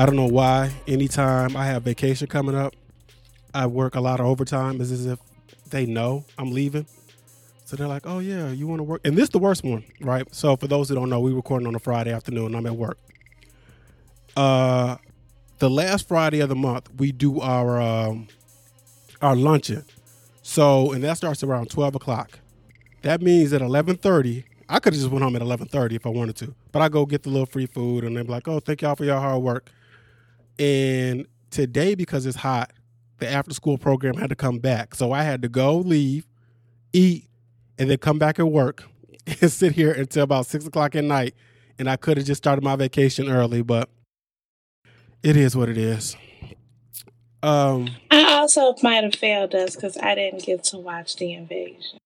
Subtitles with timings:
[0.00, 0.72] I don't know why.
[0.88, 2.74] Anytime I have vacation coming up,
[3.52, 4.80] I work a lot of overtime.
[4.80, 5.18] It's as if
[5.68, 6.86] they know I'm leaving.
[7.66, 9.84] So they're like, "Oh yeah, you want to work?" And this is the worst one,
[10.00, 10.26] right?
[10.34, 12.54] So for those who don't know, we recording on a Friday afternoon.
[12.54, 12.96] I'm at work.
[14.34, 14.96] Uh,
[15.58, 18.28] the last Friday of the month, we do our um,
[19.20, 19.84] our luncheon.
[20.40, 22.38] So and that starts around twelve o'clock.
[23.02, 26.06] That means at eleven thirty, I could have just went home at eleven thirty if
[26.06, 28.60] I wanted to, but I go get the little free food, and they're like, "Oh,
[28.60, 29.70] thank y'all for your hard work."
[30.60, 32.72] And today, because it's hot,
[33.18, 36.26] the after school program had to come back, so I had to go, leave,
[36.92, 37.28] eat,
[37.78, 38.84] and then come back and work
[39.40, 41.34] and sit here until about six o'clock at night.
[41.78, 43.88] And I could have just started my vacation early, but
[45.22, 46.14] it is what it is.
[47.42, 51.98] Um, I also might have failed us because I didn't get to watch the invasion.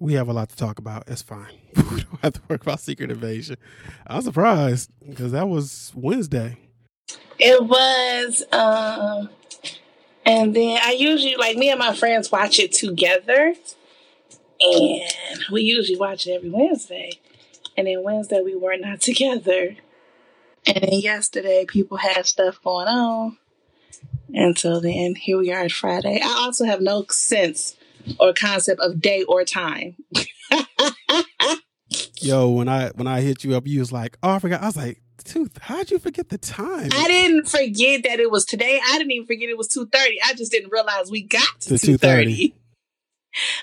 [0.00, 1.04] We have a lot to talk about.
[1.06, 1.54] It's fine.
[1.76, 3.56] we don't have to work about Secret Invasion.
[4.04, 6.58] I was surprised because that was Wednesday.
[7.44, 9.28] It was, um,
[10.24, 13.54] and then I usually like me and my friends watch it together,
[14.60, 17.10] and we usually watch it every Wednesday.
[17.76, 19.74] And then Wednesday we were not together,
[20.66, 23.38] and then yesterday people had stuff going on.
[24.32, 26.20] Until then, here we are at Friday.
[26.22, 27.74] I also have no sense
[28.20, 29.96] or concept of day or time.
[32.20, 34.66] Yo, when I when I hit you up, you was like, "Oh, I forgot." I
[34.66, 38.80] was like, "Dude, how'd you forget the time?" I didn't forget that it was today.
[38.84, 40.18] I didn't even forget it was two thirty.
[40.24, 42.54] I just didn't realize we got to two thirty.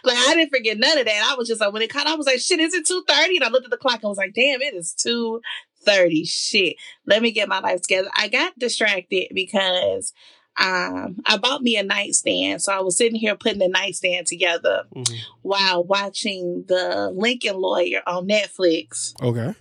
[0.04, 1.30] Like I didn't forget none of that.
[1.32, 3.36] I was just like, when it caught, I was like, "Shit, is it two 30?
[3.36, 4.00] And I looked at the clock.
[4.02, 5.42] and was like, "Damn, it is two
[5.86, 6.26] thirty.
[6.26, 10.12] Shit, let me get my life together." I got distracted because
[10.60, 12.62] um, I bought me a nightstand.
[12.62, 15.16] So I was sitting here putting the nightstand together mm-hmm.
[15.42, 19.14] while watching the Lincoln Lawyer on Netflix.
[19.22, 19.56] Okay.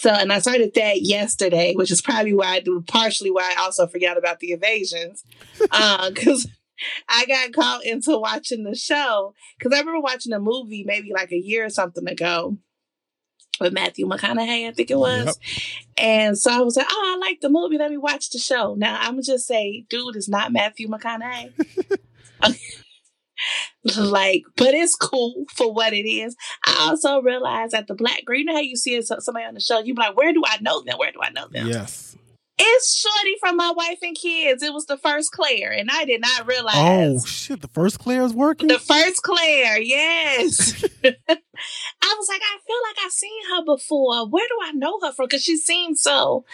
[0.00, 3.62] So, and I started that yesterday, which is probably why I do, partially why I
[3.62, 5.24] also forgot about the evasions.
[5.60, 6.46] Because
[6.80, 9.34] uh, I got caught into watching the show.
[9.58, 12.58] Because I remember watching a movie maybe like a year or something ago
[13.60, 15.26] with Matthew McConaughey, I think it was.
[15.26, 15.34] Yep.
[15.96, 17.78] And so I was like, oh, I like the movie.
[17.78, 18.74] Let me watch the show.
[18.74, 21.52] Now I'm gonna just say, dude is not Matthew McConaughey.
[23.96, 26.36] like, but it's cool for what it is.
[26.66, 29.60] I also realized that the black girl, you know how you see somebody on the
[29.60, 30.98] show, you be like, where do I know them?
[30.98, 31.68] Where do I know them?
[31.68, 32.16] Yes.
[32.60, 34.64] It's Shorty from My Wife and Kids.
[34.64, 37.22] It was the first Claire, and I did not oh, realize.
[37.22, 37.60] Oh shit!
[37.60, 38.66] The first Claire is working.
[38.66, 40.84] The first Claire, yes.
[41.04, 44.28] I was like, I feel like I've seen her before.
[44.28, 45.26] Where do I know her from?
[45.26, 46.44] Because she seems so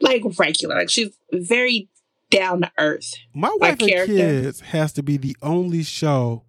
[0.00, 0.74] like regular.
[0.74, 1.88] Like she's very
[2.32, 3.14] down to earth.
[3.34, 4.14] My Wife and character.
[4.14, 6.42] Kids has to be the only show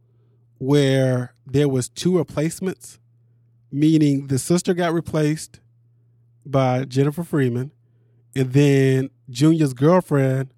[0.58, 3.00] where there was two replacements,
[3.72, 5.60] meaning the sister got replaced
[6.46, 7.72] by Jennifer Freeman
[8.36, 10.50] and then Junior's girlfriend.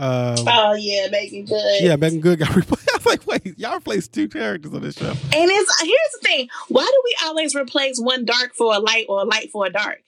[0.00, 1.82] Um, oh yeah, Meagan Good.
[1.82, 2.88] Yeah, Meagan Good got replaced.
[2.92, 5.08] I was like, wait, y'all replaced two characters on this show.
[5.10, 9.06] And it's here's the thing: why do we always replace one dark for a light
[9.08, 10.02] or a light for a dark?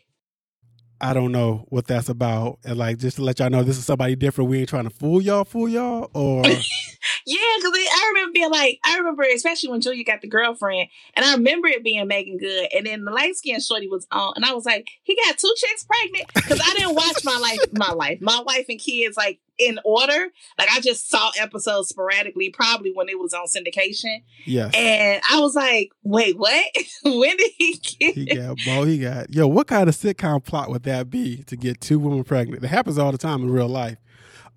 [1.00, 2.58] I don't know what that's about.
[2.64, 4.50] And like, just to let y'all know, this is somebody different.
[4.50, 8.78] We ain't trying to fool y'all, fool y'all, or yeah, because I remember being like,
[8.84, 12.68] I remember especially when Julia got the girlfriend, and I remember it being Meagan Good,
[12.74, 15.52] and then the light skinned shorty was on, and I was like, he got two
[15.56, 19.40] chicks pregnant because I didn't watch my life, my life, my wife and kids like
[19.60, 20.28] in order.
[20.58, 24.22] Like I just saw episodes sporadically, probably when it was on syndication.
[24.46, 26.64] Yeah, and I was like, wait, what?
[27.04, 28.14] when did he get?
[28.14, 29.32] He got, boy, he got.
[29.32, 32.64] Yo, what kind of sitcom plot would that be to get two women pregnant?
[32.64, 33.98] It happens all the time in real life.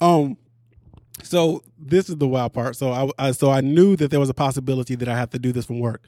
[0.01, 0.37] Um,
[1.21, 2.75] so this is the wild part.
[2.75, 5.39] So I, I, so I knew that there was a possibility that I had to
[5.39, 6.07] do this from work.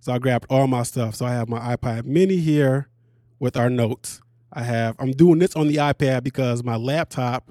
[0.00, 1.14] So I grabbed all my stuff.
[1.14, 2.88] So I have my iPad Mini here
[3.38, 4.20] with our notes.
[4.52, 7.50] I have I'm doing this on the iPad because my laptop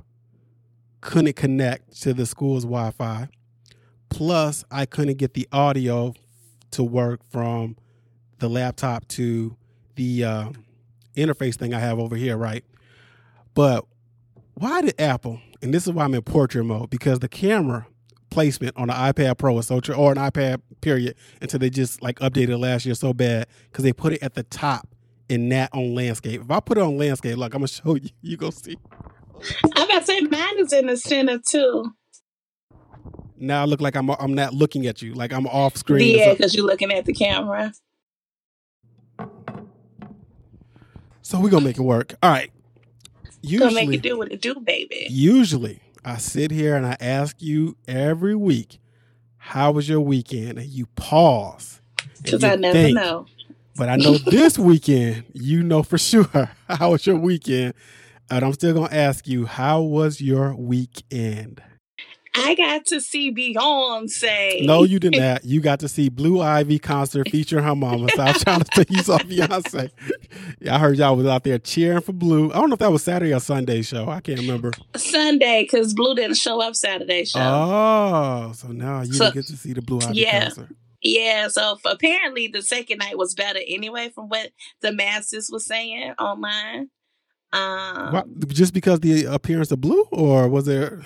[1.06, 3.30] couldn't connect to the school's Wi-Fi.
[4.10, 6.13] Plus, I couldn't get the audio
[6.72, 7.78] to work from
[8.40, 9.56] the laptop to
[9.96, 10.50] the uh,
[11.16, 12.63] interface thing I have over here, right?
[13.54, 13.86] But
[14.56, 17.88] why did Apple and this is why I'm in portrait mode because the camera
[18.30, 22.19] placement on the iPad Pro is so or an iPad period, until they just like
[22.19, 24.88] updated last year so bad because they put it at the top
[25.30, 26.42] in that on landscape.
[26.42, 28.10] If I put it on landscape, look, I'm gonna show you.
[28.22, 28.78] You go see.
[29.76, 31.92] I'm about to say mine is in the center too.
[33.38, 36.18] Now I look like I'm I'm not looking at you, like I'm off screen.
[36.18, 37.74] Yeah, because you're looking at the camera.
[41.22, 42.14] So we're gonna make it work.
[42.22, 42.52] All right
[43.46, 45.08] usually, gonna make it do what it do, baby.
[45.10, 48.80] Usually, I sit here and I ask you every week,
[49.38, 51.82] "How was your weekend?" And you pause
[52.22, 53.26] because I never think, know.
[53.76, 57.74] But I know this weekend, you know for sure how was your weekend.
[58.30, 61.62] And I'm still gonna ask you, how was your weekend?
[62.38, 64.66] I got to see Beyonce.
[64.66, 65.45] No, you did not.
[65.45, 68.07] You got to see Blue Ivy concert featuring her mama.
[68.13, 69.89] So I was trying to say you saw Beyonce.
[70.60, 72.51] Yeah, I heard y'all was out there cheering for Blue.
[72.51, 74.10] I don't know if that was Saturday or Sunday show.
[74.10, 74.72] I can't remember.
[74.98, 77.39] Sunday, because Blue didn't show up Saturday show.
[77.39, 80.44] Oh, so now you so, get to see the Blue Ivy yeah.
[80.45, 80.69] concert.
[81.01, 84.50] Yeah, so apparently the second night was better anyway, from what
[84.81, 86.89] the masses was saying online.
[87.56, 91.02] Um, what, just because the appearance of Blue, or was there?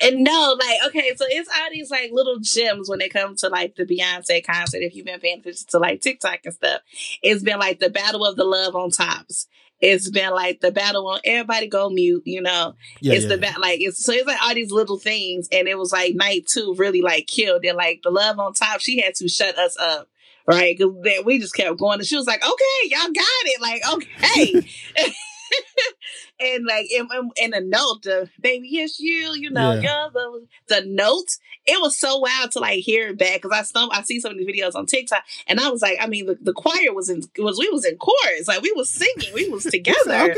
[0.00, 3.48] And no, like, okay, so it's all these like little gems when it comes to
[3.48, 4.82] like the Beyonce concert.
[4.82, 6.82] If you've been paying attention to like TikTok and stuff,
[7.22, 9.46] it's been like the battle of the love on tops.
[9.80, 12.74] It's been like the battle on everybody go mute, you know.
[13.00, 15.66] Yeah, it's yeah, the bat like it's so it's like all these little things, and
[15.66, 17.74] it was like night two really like killed it.
[17.74, 20.08] Like the love on top, she had to shut us up
[20.46, 20.76] right?
[20.76, 20.94] Because
[21.24, 21.98] we just kept going.
[21.98, 23.60] And she was like, okay, y'all got it.
[23.62, 25.12] Like, okay.
[26.40, 30.08] and like in, in, a note, the baby, it's you, you know, yeah.
[30.12, 31.36] the, the note.
[31.66, 34.32] It was so wild to like hear it back because I stump, I see some
[34.32, 37.08] of these videos on TikTok, and I was like, I mean, the, the choir was
[37.08, 40.34] in was we was in chorus, like we was singing, we was together.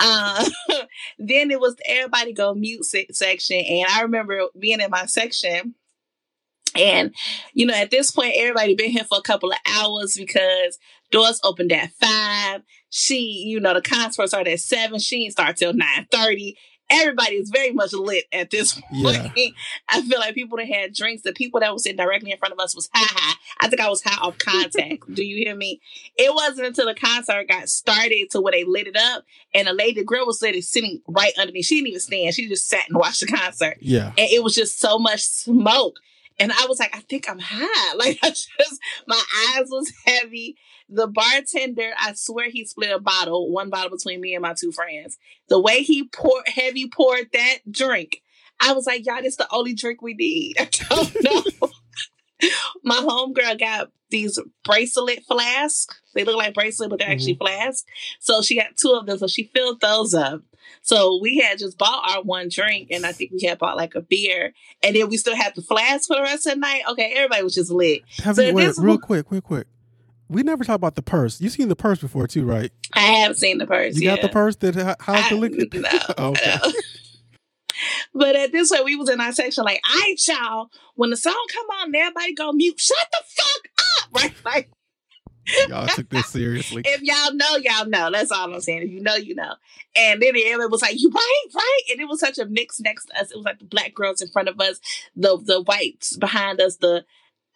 [0.00, 0.48] uh,
[1.18, 5.06] then it was the everybody go mute se- section, and I remember being in my
[5.06, 5.74] section.
[6.76, 7.14] And,
[7.52, 10.78] you know, at this point, everybody been here for a couple of hours because
[11.10, 12.62] doors opened at five.
[12.96, 15.00] She, you know, the concert started at seven.
[15.00, 16.56] She didn't start till nine thirty.
[16.88, 19.32] Everybody is very much lit at this point.
[19.34, 19.48] Yeah.
[19.88, 22.52] I feel like people that had drinks, the people that was sitting directly in front
[22.52, 23.34] of us was high high.
[23.60, 25.02] I think I was high off contact.
[25.12, 25.80] Do you hear me?
[26.16, 29.72] It wasn't until the concert got started to where they lit it up and a
[29.72, 31.66] lady, the girl was sitting, sitting right underneath.
[31.66, 32.34] She didn't even stand.
[32.34, 33.78] She just sat and watched the concert.
[33.80, 34.08] Yeah.
[34.16, 35.96] And it was just so much smoke.
[36.38, 37.94] And I was like, I think I'm high.
[37.96, 39.20] Like I just, my
[39.54, 40.56] eyes was heavy.
[40.88, 44.72] The bartender, I swear he split a bottle, one bottle between me and my two
[44.72, 45.16] friends.
[45.48, 48.22] The way he poured, heavy poured that drink,
[48.60, 50.56] I was like, y'all, this the only drink we need.
[50.58, 51.24] I don't
[51.60, 51.70] know.
[52.82, 56.00] my homegirl got these bracelet flasks.
[56.14, 57.14] They look like bracelet, but they're mm-hmm.
[57.14, 57.84] actually flasks.
[58.20, 59.18] So she got two of them.
[59.18, 60.42] So she filled those up.
[60.82, 63.94] So we had just bought our one drink, and I think we had bought like
[63.94, 64.52] a beer,
[64.82, 66.82] and then we still had the flask for the rest of the night.
[66.90, 68.02] Okay, everybody was just lit.
[68.22, 69.66] Have so you, wait, real quick, quick, quick
[70.28, 71.40] we never talked about the purse.
[71.40, 72.72] You've seen the purse before too, right?
[72.92, 73.96] I have seen the purse.
[73.96, 74.16] You yeah.
[74.16, 75.72] got the purse that how's the liquid?
[75.74, 75.88] No,
[76.18, 76.56] oh, okay.
[76.62, 76.72] no.
[78.14, 80.70] But at this point, we was in our section like, "All right, y'all.
[80.94, 82.78] When the song come on, everybody go mute.
[82.78, 84.34] Shut the fuck up!" Right?
[84.44, 84.70] Like,
[85.68, 86.82] y'all took this seriously.
[86.84, 88.10] if y'all know, y'all know.
[88.10, 88.82] That's all I'm saying.
[88.82, 89.54] If you know, you know.
[89.96, 93.06] And then everybody was like, "You right, right?" And it was such a mix next
[93.06, 93.30] to us.
[93.30, 94.80] It was like the black girls in front of us,
[95.14, 97.04] the the whites behind us, the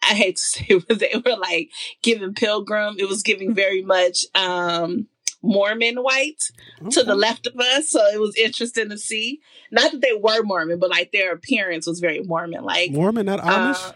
[0.01, 1.71] I hate to say it, but they were like
[2.01, 2.95] giving pilgrim.
[2.97, 5.07] It was giving very much um
[5.41, 6.43] Mormon white
[6.81, 6.89] okay.
[6.91, 7.89] to the left of us.
[7.89, 9.39] So it was interesting to see.
[9.71, 12.91] Not that they were Mormon, but like their appearance was very Mormon like.
[12.91, 13.89] Mormon, not Amish?
[13.89, 13.93] Uh,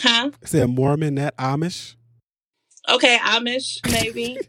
[0.00, 0.30] huh?
[0.42, 1.94] I said Mormon, not Amish.
[2.88, 4.38] Okay, Amish, maybe.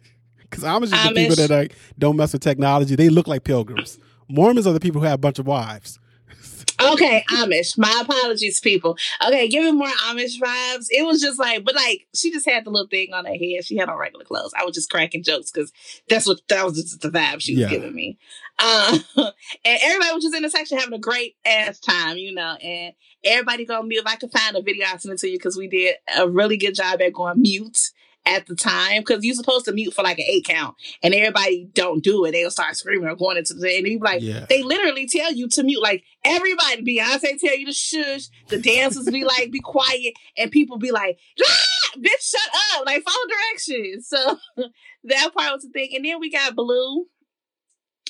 [0.50, 2.96] Because Amish is the people that like don't mess with technology.
[2.96, 4.00] They look like pilgrims.
[4.30, 6.00] Mormons are the people who have a bunch of wives.
[6.78, 7.78] Okay, Amish.
[7.78, 8.98] My apologies, people.
[9.26, 10.88] Okay, giving more Amish vibes.
[10.90, 13.64] It was just like, but like, she just had the little thing on her head.
[13.64, 14.54] She had on regular clothes.
[14.60, 15.72] I was just cracking jokes because
[16.10, 17.70] that's what that was just the vibe she was yeah.
[17.70, 18.18] giving me.
[18.60, 19.32] Uh, and
[19.66, 22.56] everybody was just in the section having a great ass time, you know.
[22.62, 24.02] And everybody go mute.
[24.06, 26.30] If I could find a video, I'll send it to you because we did a
[26.30, 27.92] really good job at going mute
[28.26, 31.70] at the time because you're supposed to mute for like an eight count and everybody
[31.74, 32.32] don't do it.
[32.32, 34.46] They'll start screaming or going into the and you like yeah.
[34.50, 35.82] they literally tell you to mute.
[35.82, 40.78] Like everybody, Beyonce tell you to shush, the dancers be like, be quiet, and people
[40.78, 44.08] be like, ah, bitch, shut up, like follow directions.
[44.08, 44.38] So
[45.06, 45.92] that part was the thing.
[45.96, 47.06] And then we got Blue.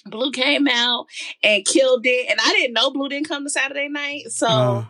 [0.07, 1.07] Blue came out
[1.41, 2.29] and killed it.
[2.29, 4.29] And I didn't know Blue didn't come to Saturday night.
[4.29, 4.85] So uh.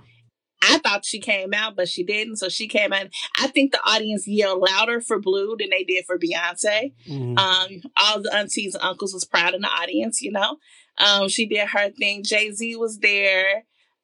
[0.68, 2.38] I thought she came out, but she didn't.
[2.38, 3.08] So she came out.
[3.40, 6.94] I think the audience yelled louder for Blue than they did for Beyonce.
[7.08, 7.38] Mm-hmm.
[7.38, 10.58] Um, all the aunties and uncles was proud in the audience, you know.
[10.98, 12.24] Um, she did her thing.
[12.24, 13.64] Jay Z was there,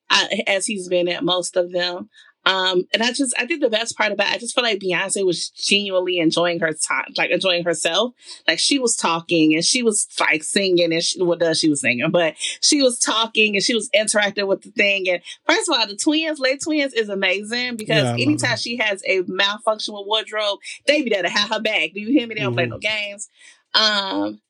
[0.10, 2.10] uh, as he's been at most of them.
[2.44, 4.80] Um, and I just, I think the best part about it, I just feel like
[4.80, 8.14] Beyonce was genuinely enjoying her time, like enjoying herself.
[8.48, 11.82] Like she was talking and she was like singing and she, what does she was
[11.82, 15.08] singing, but she was talking and she was interacting with the thing.
[15.08, 19.04] And first of all, the twins, Les Twins is amazing because yeah, anytime she has
[19.06, 21.92] a malfunction with wardrobe, they be there to have her back.
[21.94, 22.36] Do you hear me?
[22.36, 22.56] They don't mm-hmm.
[22.56, 23.30] play no games.
[23.74, 24.42] Um,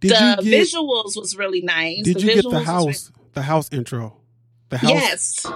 [0.00, 2.02] did the get, visuals was really nice.
[2.04, 4.16] Did the you get the house, really- the house intro?
[4.68, 4.90] The house.
[4.90, 5.46] Yes.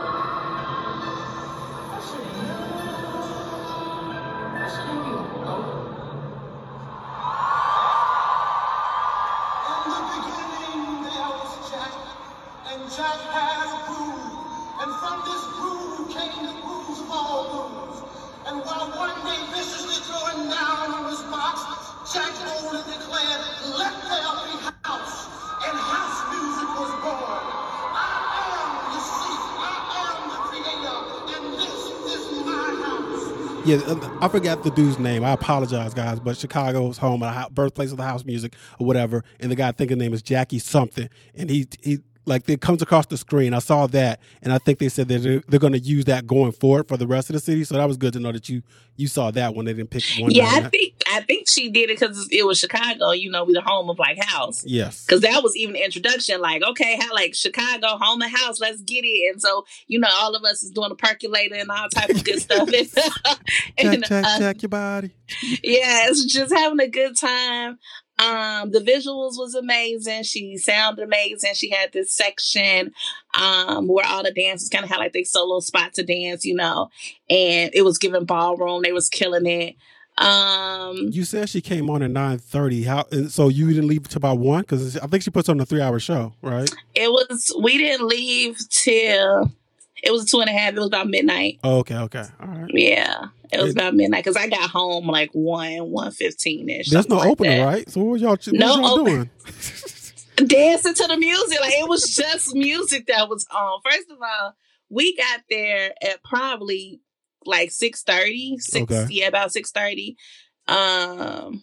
[33.67, 35.25] Yeah, uh, I forgot the dude's name.
[35.25, 39.25] I apologize, guys, but Chicago's home, birthplace of the house music or whatever.
[39.41, 42.61] And the guy I think his name is Jackie something, and he he like it
[42.61, 43.55] comes across the screen.
[43.55, 46.27] I saw that, and I think they said that they're, they're going to use that
[46.27, 47.65] going forward for the rest of the city.
[47.65, 48.63] So that was good to know that you
[48.97, 50.31] you saw that when they didn't pick one.
[50.31, 53.13] Yeah, I think I think she did it because it was Chicago.
[53.13, 54.65] You know, we the home of like house.
[54.67, 56.41] Yes, because that was even the introduction.
[56.41, 59.33] Like, okay, how like Chicago home of house, let's get it.
[59.33, 62.25] And so you know, all of us is doing a percolator and all type of
[62.25, 62.69] good stuff.
[63.79, 65.11] and, check, check, uh, check your body.
[65.63, 67.79] Yeah, it's just having a good time.
[68.19, 70.23] Um, the visuals was amazing.
[70.23, 71.55] She sounded amazing.
[71.55, 72.93] She had this section
[73.39, 76.55] um where all the dancers kind of had like their solo spot to dance, you
[76.55, 76.89] know,
[77.29, 78.83] and it was giving ballroom.
[78.83, 79.77] They was killing it.
[80.19, 82.85] Um, you said she came on at nine thirty.
[82.85, 83.05] How?
[83.29, 85.83] So you didn't leave till about one because I think she puts on a three
[85.83, 86.73] hour show, right?
[86.95, 87.55] It was.
[87.63, 89.53] We didn't leave till
[90.03, 90.75] it was two and a half.
[90.75, 91.59] It was about midnight.
[91.65, 92.71] Oh, okay, okay, all right.
[92.73, 96.91] Yeah, it was it, about midnight because I got home like one, one fifteen ish.
[96.91, 97.65] There's no like opener, that.
[97.65, 97.91] right?
[97.91, 99.31] So what y'all, what no y'all doing?
[100.37, 103.81] Dancing to the music, like it was just music that was on.
[103.85, 104.55] First of all,
[104.91, 107.01] we got there at probably
[107.47, 109.07] like 6.30, 6, okay.
[109.11, 110.17] yeah, about six thirty.
[110.69, 111.63] Um,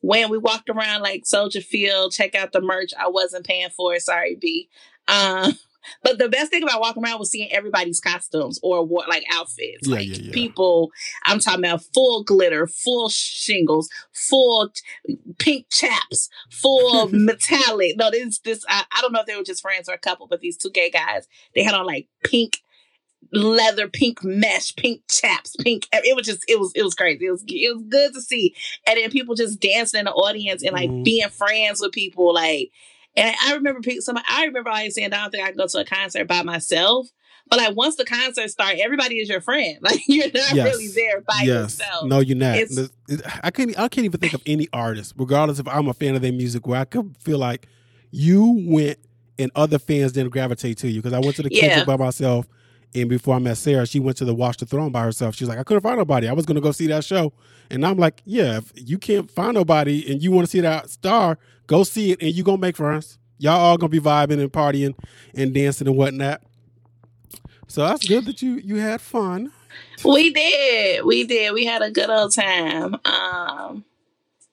[0.00, 2.92] when we walked around like Soldier Field, check out the merch.
[2.98, 4.02] I wasn't paying for it.
[4.02, 4.68] Sorry, B.
[5.08, 5.52] Um,
[6.02, 9.86] but the best thing about walking around was seeing everybody's costumes or what like outfits.
[9.86, 10.32] Yeah, like yeah, yeah.
[10.32, 10.90] people,
[11.24, 17.96] I'm talking about full glitter, full shingles, full t- pink chaps, full metallic.
[17.96, 20.26] No, this this I, I don't know if they were just friends or a couple,
[20.26, 22.58] but these two gay guys, they had on like pink
[23.32, 25.86] leather, pink mesh, pink chaps, pink.
[25.92, 27.26] It was just, it was, it was crazy.
[27.26, 28.54] It was, it was good to see.
[28.86, 31.02] And then people just dancing in the audience and like mm-hmm.
[31.02, 32.34] being friends with people.
[32.34, 32.70] Like,
[33.16, 35.78] and I remember somebody, I remember always saying, I don't think I can go to
[35.78, 37.08] a concert by myself.
[37.48, 39.78] But like once the concert start, everybody is your friend.
[39.82, 40.72] Like you're not yes.
[40.72, 41.46] really there by yes.
[41.46, 42.06] yourself.
[42.06, 42.58] No, you're not.
[43.42, 43.76] I can't.
[43.78, 46.66] I can't even think of any artist, regardless if I'm a fan of their music,
[46.66, 47.66] where I could feel like
[48.12, 48.98] you went
[49.38, 51.02] and other fans didn't gravitate to you.
[51.02, 51.84] Because I went to the yeah.
[51.84, 52.46] by myself,
[52.94, 55.34] and before I met Sarah, she went to the Watch the Throne by herself.
[55.34, 56.28] She's like, I couldn't find nobody.
[56.28, 57.32] I was going to go see that show,
[57.70, 60.90] and I'm like, Yeah, if you can't find nobody and you want to see that
[60.90, 61.38] star,
[61.70, 63.18] go see it, and you gonna make friends.
[63.38, 64.94] Y'all all gonna be vibing and partying
[65.34, 66.42] and dancing and whatnot.
[67.68, 69.52] So that's good that you you had fun.
[70.04, 71.04] We did.
[71.04, 71.52] We did.
[71.54, 72.96] We had a good old time.
[73.04, 73.84] Um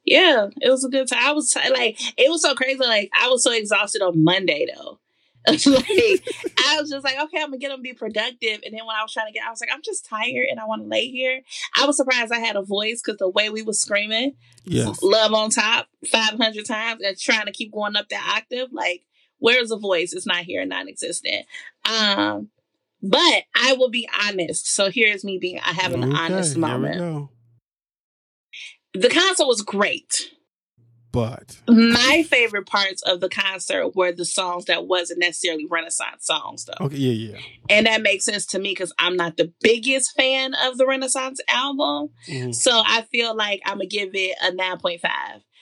[0.05, 1.19] yeah, it was a good time.
[1.21, 2.79] I was like, it was so crazy.
[2.79, 4.99] Like, I was so exhausted on Monday though.
[5.65, 6.23] like
[6.67, 8.59] I was just like, okay, I'm gonna get them be productive.
[8.65, 10.59] And then when I was trying to get, I was like, I'm just tired and
[10.59, 11.41] I want to lay here.
[11.79, 14.35] I was surprised I had a voice because the way we was screaming,
[14.65, 15.01] yes.
[15.01, 18.73] love on top 500 times and trying to keep going up that octave.
[18.73, 19.03] Like,
[19.39, 20.13] where's the voice?
[20.13, 21.45] It's not here, non-existent.
[21.85, 22.49] Um,
[23.01, 24.73] but I will be honest.
[24.73, 27.29] So here's me being, I have an okay, honest moment.
[28.93, 30.31] The concert was great.
[31.11, 36.65] But my favorite parts of the concert were the songs that wasn't necessarily Renaissance songs,
[36.65, 36.85] though.
[36.85, 37.39] Okay, yeah, yeah.
[37.69, 41.39] And that makes sense to me because I'm not the biggest fan of the Renaissance
[41.47, 42.09] album.
[42.27, 42.51] Mm-hmm.
[42.51, 44.99] So I feel like I'm to give it a 9.5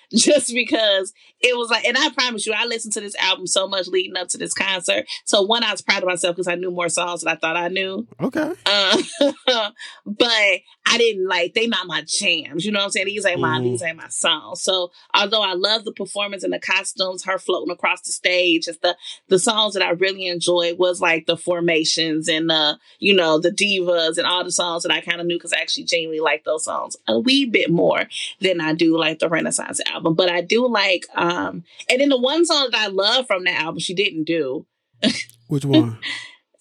[0.13, 3.67] just because it was like, and I promise you, I listened to this album so
[3.67, 5.05] much leading up to this concert.
[5.25, 7.57] So one, I was proud of myself because I knew more songs than I thought
[7.57, 8.07] I knew.
[8.21, 8.53] Okay.
[8.65, 9.01] Uh,
[10.05, 12.65] but I didn't like they not my jams.
[12.65, 13.07] You know what I'm saying?
[13.07, 13.63] These ain't my mm.
[13.63, 14.61] these ain't my songs.
[14.61, 18.81] So although I love the performance and the costumes, her floating across the stage, just
[18.81, 18.95] the
[19.27, 23.51] the songs that I really enjoyed was like the formations and the you know the
[23.51, 26.43] divas and all the songs that I kind of knew because I actually genuinely like
[26.43, 28.03] those songs a wee bit more
[28.39, 29.94] than I do like the Renaissance album.
[30.01, 33.61] But I do like um and then the one song that I love from that
[33.61, 34.65] album she didn't do.
[35.47, 35.97] Which one?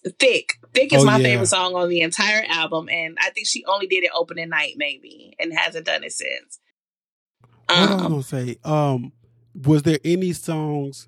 [0.07, 0.51] Thique.
[0.73, 1.23] Thique is oh, my yeah.
[1.23, 4.73] favorite song on the entire album, and I think she only did it opening night,
[4.77, 6.59] maybe, and hasn't done it since.
[7.69, 9.11] Um, what I was um, gonna say, um,
[9.63, 11.07] was there any songs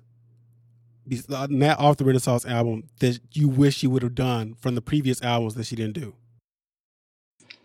[1.28, 5.22] not off the Renaissance album that you wish she would have done from the previous
[5.22, 6.14] albums that she didn't do?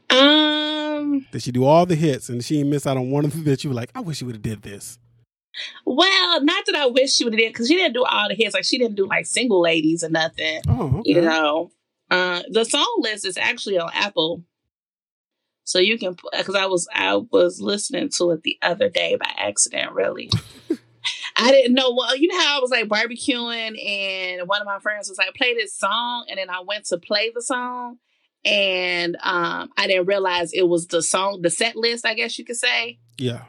[0.10, 0.53] Um,
[1.32, 3.64] did she do all the hits and she missed out on one of them that
[3.64, 4.98] you were like, I wish she would have did this?
[5.86, 8.36] Well, not that I wish she would have did because she didn't do all the
[8.36, 8.54] hits.
[8.54, 10.62] Like she didn't do like single ladies or nothing.
[10.68, 11.14] Oh, okay.
[11.14, 11.72] you know.
[12.10, 14.44] Uh, the song list is actually on Apple,
[15.64, 19.32] so you can because I was I was listening to it the other day by
[19.36, 19.94] accident.
[19.94, 20.30] Really,
[21.38, 21.94] I didn't know.
[21.96, 25.34] Well, you know how I was like barbecuing, and one of my friends was like,
[25.34, 27.98] "Play this song," and then I went to play the song,
[28.46, 32.06] and um, I didn't realize it was the song, the set list.
[32.06, 33.00] I guess you could say.
[33.18, 33.44] Yeah.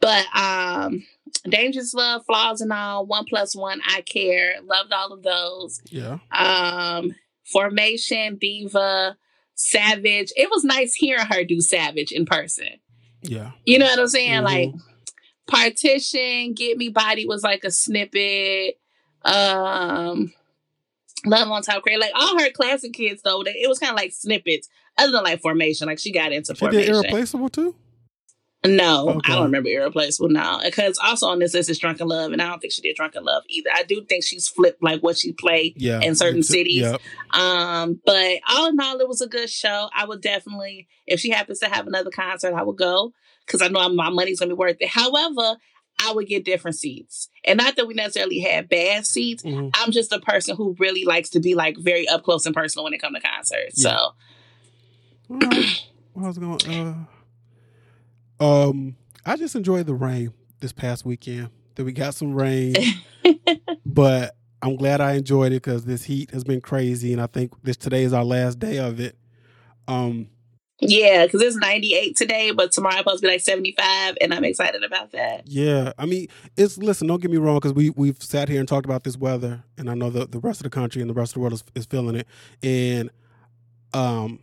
[0.00, 1.04] But um,
[1.48, 5.80] Dangerous Love, Flaws and All, One Plus One, I Care, loved all of those.
[5.90, 6.18] Yeah.
[6.32, 9.16] Um, Formation, Diva,
[9.54, 10.32] Savage.
[10.36, 12.68] It was nice hearing her do Savage in person.
[13.22, 13.52] Yeah.
[13.64, 14.42] You know what I'm saying?
[14.42, 14.44] Mm-hmm.
[14.44, 14.74] Like
[15.46, 18.78] Partition, Get Me Bodied was like a snippet.
[19.24, 20.32] Um
[21.24, 22.00] Love on Top Crate.
[22.00, 24.68] Like all her classic kids though, it was kind of like snippets.
[24.98, 25.86] Other than like formation.
[25.86, 26.92] Like she got into she formation.
[26.92, 27.74] Did irreplaceable too?
[28.64, 29.32] No, okay.
[29.32, 30.60] I don't remember Irreplaceable now.
[30.62, 32.94] Because also on this list is Drunk in Love, and I don't think she did
[32.94, 33.70] Drunk in Love either.
[33.74, 36.82] I do think she's flipped like what she played yeah, in certain cities.
[36.82, 37.00] Yep.
[37.34, 39.88] Um, but all in all, it was a good show.
[39.94, 43.12] I would definitely, if she happens to have another concert, I would go
[43.46, 44.88] because I know my money's gonna be worth it.
[44.88, 45.56] However,
[46.08, 47.28] I would get different seats.
[47.44, 49.42] And not that we necessarily had bad seats.
[49.42, 49.68] Mm-hmm.
[49.74, 52.84] I'm just a person who really likes to be like very up close and personal
[52.84, 53.84] when it comes to concerts.
[53.84, 53.96] Yeah.
[53.96, 54.14] So
[56.20, 56.94] I was going uh
[58.42, 61.50] um, I just enjoyed the rain this past weekend.
[61.76, 62.74] That we got some rain,
[63.86, 67.52] but I'm glad I enjoyed it because this heat has been crazy, and I think
[67.62, 69.16] this today is our last day of it.
[69.88, 70.28] Um,
[70.82, 74.44] yeah, because it's 98 today, but tomorrow it's supposed to be like 75, and I'm
[74.44, 75.46] excited about that.
[75.46, 77.06] Yeah, I mean, it's listen.
[77.06, 79.88] Don't get me wrong, because we we've sat here and talked about this weather, and
[79.88, 81.64] I know the the rest of the country and the rest of the world is,
[81.74, 82.26] is feeling it,
[82.62, 83.10] and
[83.94, 84.40] um,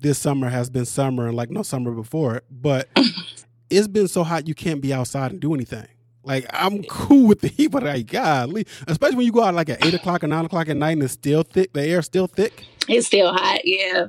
[0.00, 2.88] this summer has been summer and like no summer before it, but
[3.70, 5.88] it's been so hot you can't be outside and do anything.
[6.22, 9.70] Like I'm cool with the heat, but like golly, especially when you go out like
[9.70, 11.72] at eight o'clock or nine o'clock at night and it's still thick.
[11.72, 12.64] The air's still thick.
[12.88, 13.60] It's still hot.
[13.64, 14.08] Yeah.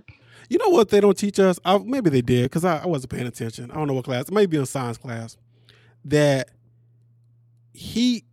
[0.51, 1.62] You know what they don't teach us?
[1.63, 3.71] I, maybe they did because I, I, wasn't paying attention.
[3.71, 4.30] I don't know what class.
[4.30, 5.38] Maybe in science class
[6.04, 6.49] that
[7.71, 8.25] heat,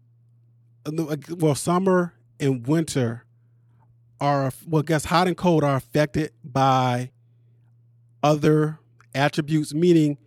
[0.85, 3.25] uh, well, summer and winter
[4.21, 7.12] are well, guess hot and cold are affected by
[8.21, 8.81] other
[9.14, 10.19] attributes, meaning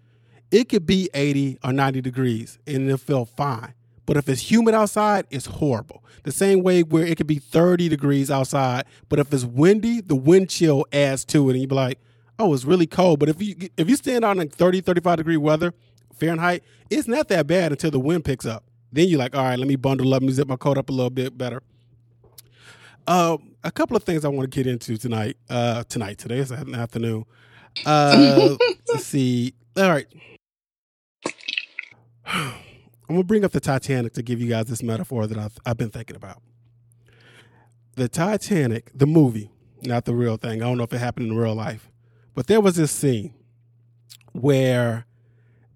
[0.49, 3.73] it could be 80 or 90 degrees and it'll feel fine.
[4.05, 6.03] But if it's humid outside, it's horrible.
[6.23, 10.15] The same way where it could be 30 degrees outside, but if it's windy, the
[10.15, 11.53] wind chill adds to it.
[11.53, 11.99] And you'd be like,
[12.37, 13.19] oh, it's really cold.
[13.19, 15.73] But if you if you stand out in 30, 35 degree weather,
[16.13, 18.63] Fahrenheit, it's not that bad until the wind picks up.
[18.91, 20.89] Then you're like, all right, let me bundle up let me zip my coat up
[20.89, 21.63] a little bit better.
[23.07, 25.37] Uh, a couple of things I want to get into tonight.
[25.49, 27.25] Uh, tonight, today is an afternoon.
[27.85, 28.57] Uh,
[28.89, 29.53] let's see.
[29.77, 30.07] All right.
[33.11, 35.75] I'm gonna bring up the Titanic to give you guys this metaphor that I've I've
[35.75, 36.41] been thinking about.
[37.97, 40.63] The Titanic, the movie, not the real thing.
[40.63, 41.91] I don't know if it happened in real life,
[42.35, 43.33] but there was this scene
[44.31, 45.05] where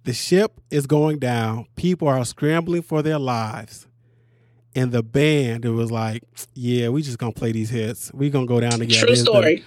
[0.06, 1.67] the ship is going down.
[1.76, 3.86] People are scrambling for their lives,
[4.74, 8.13] and the band it was like, "Yeah, we just gonna play these hits.
[8.13, 9.62] We gonna go down together." True story.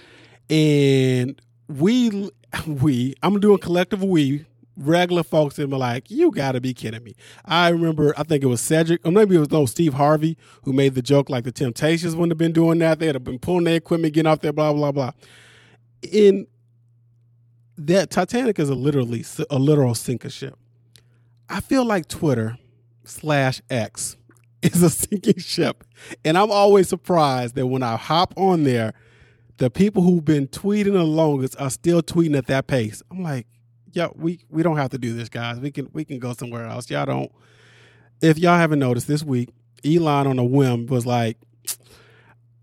[0.49, 2.31] And we
[2.67, 4.47] we I'm doing collective we
[4.79, 7.15] regular folks and be like, you got to be kidding me.
[7.45, 10.73] I remember, I think it was Cedric, or maybe it was no Steve Harvey who
[10.73, 12.99] made the joke like the Temptations wouldn't have been doing that.
[12.99, 15.11] They'd have been pulling their equipment, getting off there, blah blah blah.
[16.11, 16.47] In
[17.77, 20.57] that Titanic is a literally a literal sinking ship.
[21.49, 22.57] I feel like Twitter
[23.03, 24.17] slash X
[24.61, 25.83] is a sinking ship,
[26.23, 28.93] and I'm always surprised that when I hop on there
[29.59, 33.03] the people who've been tweeting the longest are still tweeting at that pace.
[33.11, 33.45] I'm like,
[33.91, 35.59] yeah, we we don't have to do this, guys.
[35.59, 36.89] We can we can go somewhere else.
[36.89, 37.31] Y'all don't.
[38.21, 39.49] If y'all haven't noticed this week,
[39.85, 41.37] Elon on a whim was like,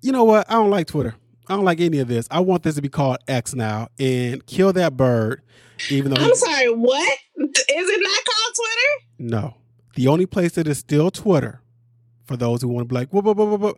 [0.02, 0.50] you know what?
[0.50, 1.14] I don't like Twitter.
[1.48, 2.26] I don't like any of this.
[2.30, 5.42] I want this to be called X now and kill that bird.
[5.90, 9.06] Even though I'm sorry, what is it not called Twitter?
[9.18, 9.54] No,
[9.94, 11.60] the only place that is still Twitter,
[12.26, 13.76] for those who want to be like, what, what, what, what,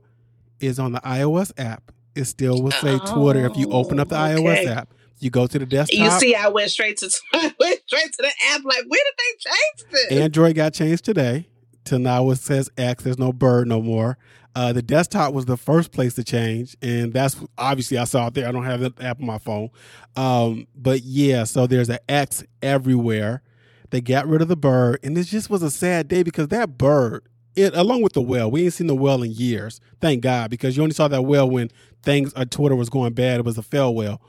[0.61, 4.09] is on the iOS app it still will say oh, Twitter if you open up
[4.09, 4.43] the oh, okay.
[4.43, 4.93] iOS app.
[5.21, 5.99] You go to the desktop.
[5.99, 8.65] You see, I went straight to went straight to the app.
[8.65, 10.19] Like, where did they change this?
[10.19, 11.49] Android got changed today
[11.85, 13.05] to now it says X.
[13.05, 14.19] There's no bird no more.
[14.55, 18.35] Uh, the desktop was the first place to change, and that's obviously I saw it
[18.35, 18.49] there.
[18.49, 19.71] I don't have the app on my phone,
[20.17, 21.45] um, but yeah.
[21.45, 23.43] So there's an X everywhere.
[23.91, 26.77] They got rid of the bird, and this just was a sad day because that
[26.77, 27.29] bird
[27.59, 28.51] it along with the whale.
[28.51, 31.49] We ain't seen the whale in years, thank God, because you only saw that whale
[31.49, 31.71] when
[32.03, 33.41] things on uh, Twitter was going bad.
[33.41, 34.23] It was a fail whale.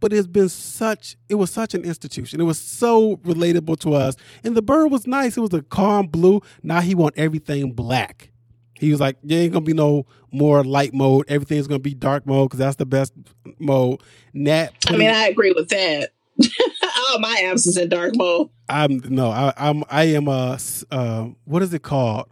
[0.00, 2.40] But it's been such it was such an institution.
[2.40, 4.16] It was so relatable to us.
[4.42, 5.36] And the bird was nice.
[5.36, 6.40] It was a calm blue.
[6.62, 8.30] Now he want everything black.
[8.74, 11.26] He was like, there ain't gonna be no more light mode.
[11.28, 13.12] Everything's gonna be dark mode because that's the best
[13.58, 14.00] mode.
[14.32, 14.70] Nat.
[14.88, 16.10] I mean, I agree with that.
[17.10, 18.48] All my apps is in dark mode.
[18.70, 20.58] I'm no, I, I'm I am a
[20.90, 22.30] uh, what is it called?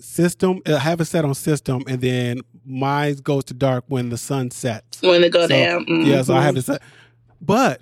[0.00, 0.60] system.
[0.66, 4.50] I have it set on system, and then mine goes to dark when the sun
[4.50, 5.00] sets.
[5.02, 5.84] When it go So, down.
[5.88, 6.78] Yeah, so I have to say.
[7.40, 7.80] But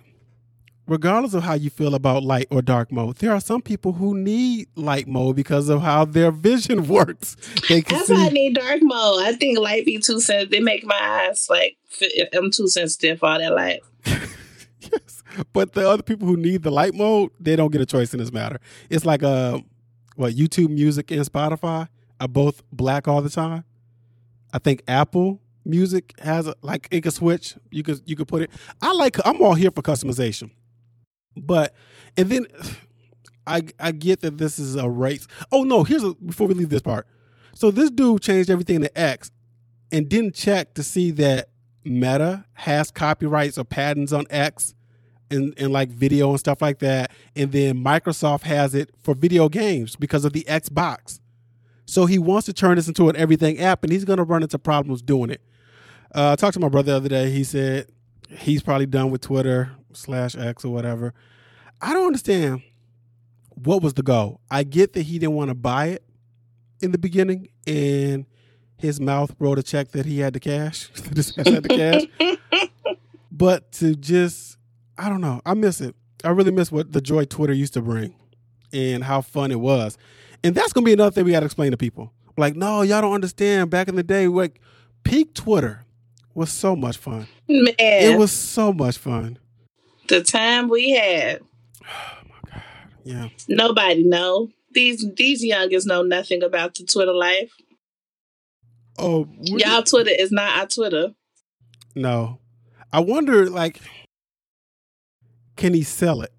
[0.86, 4.16] regardless of how you feel about light or dark mode, there are some people who
[4.16, 7.36] need light mode because of how their vision works.
[7.68, 9.22] That's why I need dark mode.
[9.24, 10.50] I think light be too sensitive.
[10.50, 11.76] They make my eyes like
[12.32, 13.80] I'm too sensitive for all that light.
[14.06, 15.22] yes.
[15.52, 18.20] But the other people who need the light mode, they don't get a choice in
[18.20, 18.60] this matter.
[18.88, 19.60] It's like uh
[20.14, 21.88] what YouTube Music and Spotify
[22.20, 23.64] are both black all the time.
[24.56, 27.56] I think Apple Music has a, like it can switch.
[27.70, 28.50] You could you could put it.
[28.80, 29.18] I like.
[29.26, 30.50] I'm all here for customization,
[31.36, 31.74] but
[32.16, 32.46] and then
[33.46, 35.26] I I get that this is a race.
[35.52, 35.84] Oh no!
[35.84, 37.06] Here's a, before we leave this part.
[37.54, 39.30] So this dude changed everything to X
[39.92, 41.50] and didn't check to see that
[41.84, 44.74] Meta has copyrights or patents on X
[45.30, 47.10] and, and like video and stuff like that.
[47.34, 51.20] And then Microsoft has it for video games because of the Xbox.
[51.86, 54.42] So he wants to turn this into an everything app and he's going to run
[54.42, 55.40] into problems doing it.
[56.14, 57.30] Uh, I talked to my brother the other day.
[57.30, 57.86] He said
[58.28, 61.14] he's probably done with Twitter slash X or whatever.
[61.80, 62.62] I don't understand
[63.54, 64.40] what was the goal.
[64.50, 66.02] I get that he didn't want to buy it
[66.80, 68.26] in the beginning and
[68.78, 70.90] his mouth wrote a check that he had to cash.
[71.10, 72.02] This had to cash.
[73.36, 74.56] But to just,
[74.96, 75.42] I don't know.
[75.44, 75.94] I miss it.
[76.24, 78.14] I really miss what the joy Twitter used to bring
[78.72, 79.98] and how fun it was.
[80.46, 82.12] And that's gonna be another thing we gotta explain to people.
[82.36, 83.70] Like, no, y'all don't understand.
[83.70, 84.60] Back in the day, like
[85.04, 85.84] peak Twitter
[86.34, 87.26] was so much fun.
[87.48, 89.38] Mm, Man, It was so much fun.
[90.08, 91.40] the time we had.
[93.08, 93.28] Oh yeah.
[93.48, 94.48] Nobody know.
[94.72, 97.52] These these youngins know nothing about the Twitter life.
[98.98, 101.14] Oh, Y'all Twitter is not our Twitter.
[101.94, 102.38] no.
[102.92, 103.80] I wonder, like,
[105.56, 106.32] can he sell it?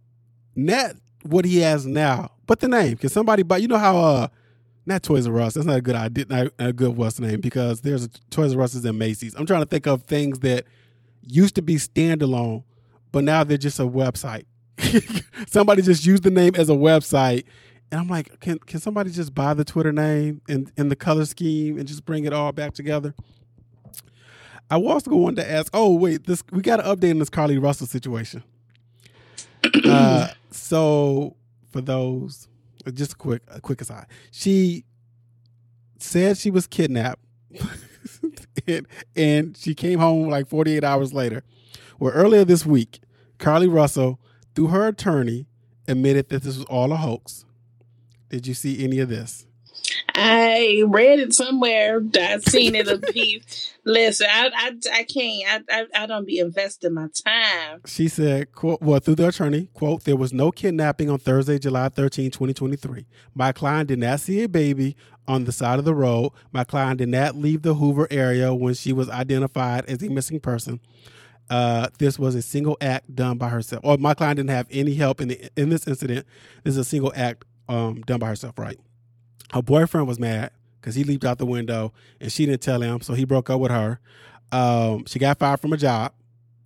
[0.55, 0.95] Not
[1.27, 2.97] what he has now, but the name.
[2.97, 3.57] Can somebody buy?
[3.57, 4.27] You know how uh,
[4.85, 5.53] not Toys R Us.
[5.55, 6.25] That's not a good idea.
[6.29, 9.35] Not a good what's name because there's a Toys R Us and Macy's.
[9.35, 10.65] I'm trying to think of things that
[11.21, 12.63] used to be standalone,
[13.11, 14.45] but now they're just a website.
[15.47, 17.43] somebody just used the name as a website,
[17.91, 21.25] and I'm like, can can somebody just buy the Twitter name and and the color
[21.25, 23.13] scheme and just bring it all back together?
[24.69, 25.69] I was going to ask.
[25.73, 28.43] Oh wait, this we got an update on this Carlee Russell situation.
[29.85, 31.35] uh, so
[31.71, 32.47] for those,
[32.93, 34.85] just a quick a quick aside, she
[35.99, 37.23] said she was kidnapped,
[38.67, 41.43] and, and she came home like 48 hours later.
[41.99, 42.99] Well, earlier this week,
[43.39, 44.19] Carlee Russell,
[44.55, 45.47] through her attorney,
[45.87, 47.45] admitted that this was all a hoax.
[48.29, 49.47] Did you see any of this?
[50.13, 52.01] I read it somewhere.
[52.15, 53.73] I seen it a piece.
[53.85, 55.65] Listen, I, I, I can't.
[55.69, 57.81] I, I, I don't be investing my time.
[57.85, 61.89] She said, quote, well, through the attorney, quote, there was no kidnapping on Thursday, July
[61.89, 63.05] 13, 2023.
[63.33, 64.95] My client did not see a baby
[65.27, 66.31] on the side of the road.
[66.51, 70.39] My client did not leave the Hoover area when she was identified as a missing
[70.39, 70.79] person.
[71.49, 73.81] Uh, this was a single act done by herself.
[73.85, 76.25] Or my client didn't have any help in the, in this incident.
[76.63, 78.79] This is a single act um, done by herself, right?
[79.53, 83.01] Her boyfriend was mad because he leaped out the window and she didn't tell him,
[83.01, 83.99] so he broke up with her.
[84.51, 86.13] Um, she got fired from a job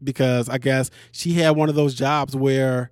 [0.03, 2.91] because I guess she had one of those jobs where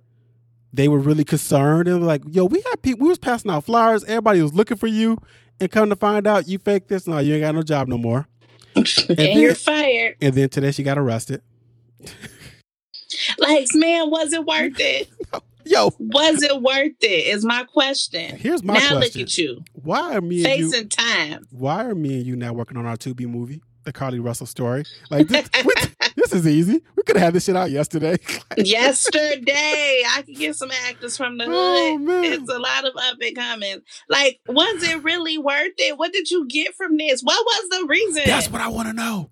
[0.72, 3.04] they were really concerned and were like, "Yo, we had people.
[3.04, 4.04] We was passing out flyers.
[4.04, 5.18] Everybody was looking for you,
[5.60, 7.06] and come to find out, you faked this.
[7.08, 8.26] No, you ain't got no job no more."
[8.76, 10.16] And, then- you're fired.
[10.20, 11.42] And then today she got arrested.
[13.38, 15.08] Like, man, was it worth it?
[15.70, 17.26] Yo, Was it worth it?
[17.28, 18.36] Is my question.
[18.36, 20.84] here's my now question: look at you, Why are me and you?
[20.86, 21.46] time.
[21.52, 24.46] Why are me and you now working on our to be movie, the Carlee Russell
[24.46, 24.82] story?
[25.10, 25.48] Like this,
[26.16, 26.82] this is easy.
[26.96, 28.16] We could have had this shit out yesterday.
[28.56, 32.08] Yesterday, I could get some actors from the oh, hood.
[32.10, 32.22] Oh.
[32.24, 33.82] It's a lot of up and coming.
[34.08, 35.96] Like, was it really worth it?
[35.96, 37.20] What did you get from this?
[37.20, 38.22] What was the reason?
[38.26, 39.30] That's what I want to know.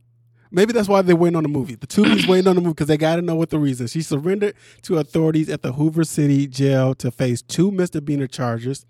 [0.50, 1.74] Maybe that's why they're waiting on the movie.
[1.74, 3.86] The two Tubi's waiting on the movie because they got to know what the reason.
[3.86, 8.86] She surrendered to authorities at the Hoover City Jail to face two misdemeanor charges.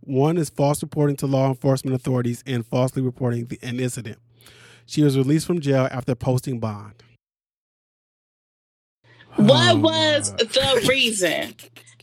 [0.00, 4.18] One is false reporting to law enforcement authorities and falsely reporting the, an incident.
[4.84, 7.02] She was released from jail after posting bond.
[9.36, 11.54] What Oh, was my- the reason?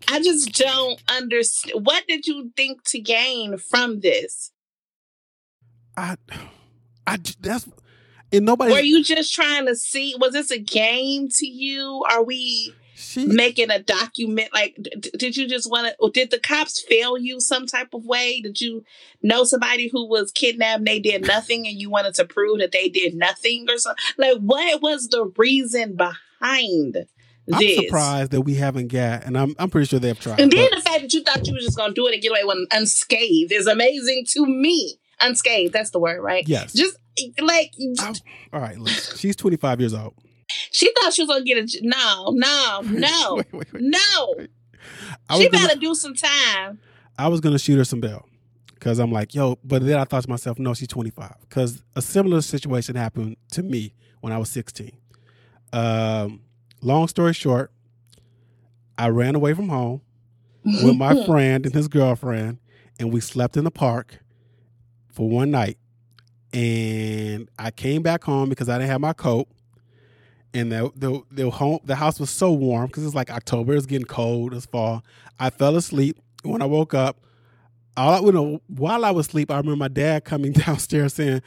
[0.09, 1.85] I just don't understand.
[1.85, 4.51] What did you think to gain from this?
[5.95, 6.17] I,
[7.07, 7.67] I, that's
[8.33, 8.71] and nobody.
[8.73, 10.15] Were you just trying to see?
[10.19, 12.03] Was this a game to you?
[12.09, 14.49] Are we she making a document?
[14.53, 16.09] Like, d- did you just want to?
[16.11, 18.41] Did the cops fail you some type of way?
[18.41, 18.83] Did you
[19.21, 22.71] know somebody who was kidnapped and they did nothing, and you wanted to prove that
[22.71, 24.03] they did nothing or something?
[24.17, 26.97] Like, what was the reason behind
[27.51, 27.77] I'm this?
[27.77, 30.39] surprised that we haven't got, and I'm I'm pretty sure they've tried.
[30.39, 32.13] And then but- the fact that you thought you were just going to do it
[32.13, 34.97] and get away with unscathed is amazing to me.
[35.21, 35.73] unscathed.
[35.73, 36.47] That's the word, right?
[36.47, 36.73] Yes.
[36.73, 36.97] Just
[37.41, 37.73] like.
[37.99, 38.15] I'm,
[38.51, 40.13] all right, look, she's 25 years old.
[40.71, 43.81] She thought she was gonna get a no, no, no, wait, wait, wait.
[43.81, 44.35] no.
[45.37, 46.79] She gonna, better do some time.
[47.17, 48.27] I was gonna shoot her some bell
[48.73, 52.01] because I'm like, yo, but then I thought to myself, no, she's 25 because a
[52.01, 54.91] similar situation happened to me when I was 16.
[55.71, 56.41] Um,
[56.81, 57.71] long story short,
[58.97, 60.01] I ran away from home
[60.65, 62.59] with my friend and his girlfriend,
[62.99, 64.19] and we slept in the park
[65.11, 65.77] for one night.
[66.53, 69.47] And I came back home because I didn't have my coat
[70.53, 73.73] and the the the home the house was so warm because it's like October.
[73.75, 74.53] It's getting cold.
[74.53, 75.03] It's fall.
[75.39, 76.19] I fell asleep.
[76.43, 77.17] When I woke up,
[77.97, 81.41] all I, you know, while I was asleep, I remember my dad coming downstairs saying,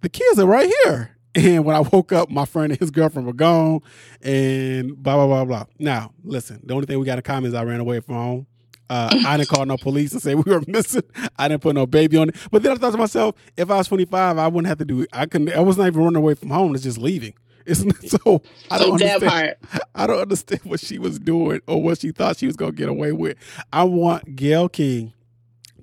[0.00, 3.24] "The kids are right here." And when I woke up, my friend and his girlfriend
[3.24, 3.82] were gone,
[4.20, 5.64] and blah blah blah blah.
[5.78, 6.60] Now, listen.
[6.64, 8.46] The only thing we got in common is I ran away from home.
[8.90, 11.04] Uh, I didn't call no police and say we were missing.
[11.38, 12.36] I didn't put no baby on it.
[12.50, 15.02] But then I thought to myself, if I was 25, I wouldn't have to do.
[15.02, 15.10] It.
[15.12, 15.50] I couldn't.
[15.50, 16.74] I was not even running away from home.
[16.74, 17.34] It's just leaving.
[17.66, 17.94] Isn't?
[18.08, 19.56] So I don't so understand.
[19.94, 22.88] I don't understand what she was doing or what she thought she was gonna get
[22.88, 23.36] away with.
[23.72, 25.12] I want Gayle King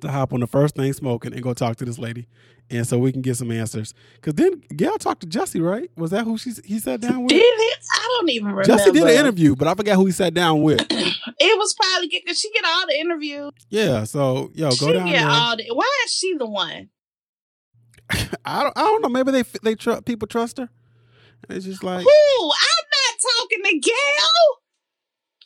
[0.01, 2.27] to hop on the first thing smoking and go talk to this lady,
[2.69, 3.93] and so we can get some answers.
[4.15, 5.89] Because then Gayle talked to Jesse, right?
[5.95, 7.29] Was that who she he sat down with?
[7.29, 7.71] Did he?
[7.93, 8.63] I don't even remember.
[8.63, 10.81] Jesse did an interview, but I forgot who he sat down with.
[11.39, 13.51] It was probably because she get all the interviews.
[13.69, 15.29] Yeah, so yo, go she down get there.
[15.29, 16.89] All the, why is she the one?
[18.45, 18.77] I don't.
[18.77, 19.09] I don't know.
[19.09, 20.69] Maybe they they tr- people trust her.
[21.49, 22.45] It's just like who?
[22.45, 24.57] I'm not talking to Gayle.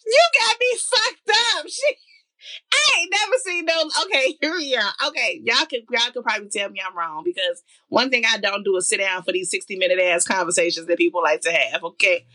[0.05, 1.65] You got me fucked up.
[1.67, 1.95] She,
[2.73, 3.89] I ain't never seen no.
[4.05, 4.91] Okay, here we are.
[5.07, 8.63] Okay, y'all could y'all could probably tell me I'm wrong because one thing I don't
[8.63, 11.83] do is sit down for these 60 minute ass conversations that people like to have.
[11.83, 12.25] Okay,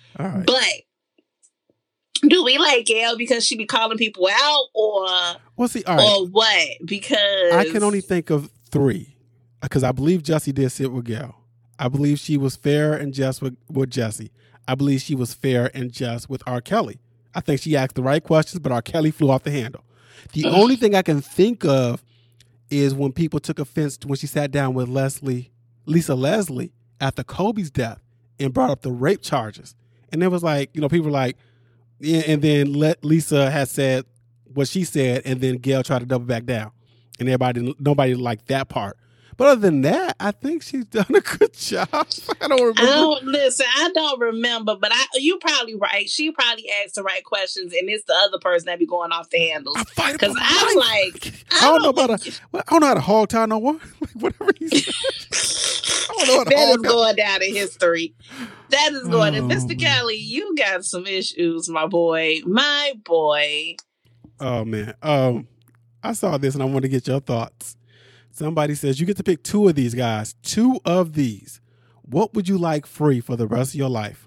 [0.47, 0.63] but
[2.29, 5.07] do we like Gayle because she be calling people out or
[5.57, 6.05] well, see, all right.
[6.05, 6.69] or what?
[6.85, 9.17] Because I can only think of three
[9.61, 11.35] because I believe Jesse did sit with Gayle.
[11.79, 14.31] I believe she was fair and just with, with Jesse.
[14.67, 16.61] I believe she was fair and just with R.
[16.61, 16.99] Kelly.
[17.35, 18.83] I think she asked the right questions, but R.
[18.83, 19.85] Kelly flew off the handle.
[20.33, 22.03] The only thing I can think of
[22.71, 25.53] is when people took offense when she sat down with Leslie,
[25.85, 28.01] Lisa Leslie, after Kobe's death
[28.41, 29.75] and brought up the rape charges.
[30.13, 31.37] And it was like, you know, people were like,
[32.03, 34.05] and then Lisa has said
[34.53, 36.73] what she said, and then Gayle tried to double back down.
[37.19, 38.99] And everybody, nobody liked that part.
[39.37, 41.89] But other than that, I think she's done a good job.
[41.93, 42.83] I don't remember.
[42.83, 46.09] I don't, listen, I don't remember, but I you probably right.
[46.09, 49.31] She probably asked the right questions, and it's the other person that be going off
[49.31, 49.77] the handles.
[49.79, 53.29] Because I'm like, I, I don't, know about a, I don't know how to hog
[53.29, 53.81] tie no one.
[54.01, 54.95] Like whatever he said.
[56.47, 58.15] that is going down in history.
[58.71, 59.37] That is going.
[59.37, 59.79] Oh, Mr.
[59.79, 62.41] Kelly, you got some issues, my boy.
[62.45, 63.77] My boy.
[64.41, 64.95] Oh man.
[65.03, 65.49] Um,
[66.03, 67.77] I saw this and I want to get your thoughts.
[68.31, 70.35] Somebody says you get to pick two of these guys.
[70.43, 71.61] Two of these.
[72.03, 74.27] What would you like free for the rest of your life?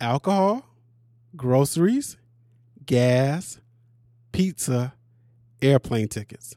[0.00, 0.64] Alcohol,
[1.36, 2.16] groceries,
[2.86, 3.58] gas,
[4.32, 4.94] pizza,
[5.60, 6.56] airplane tickets.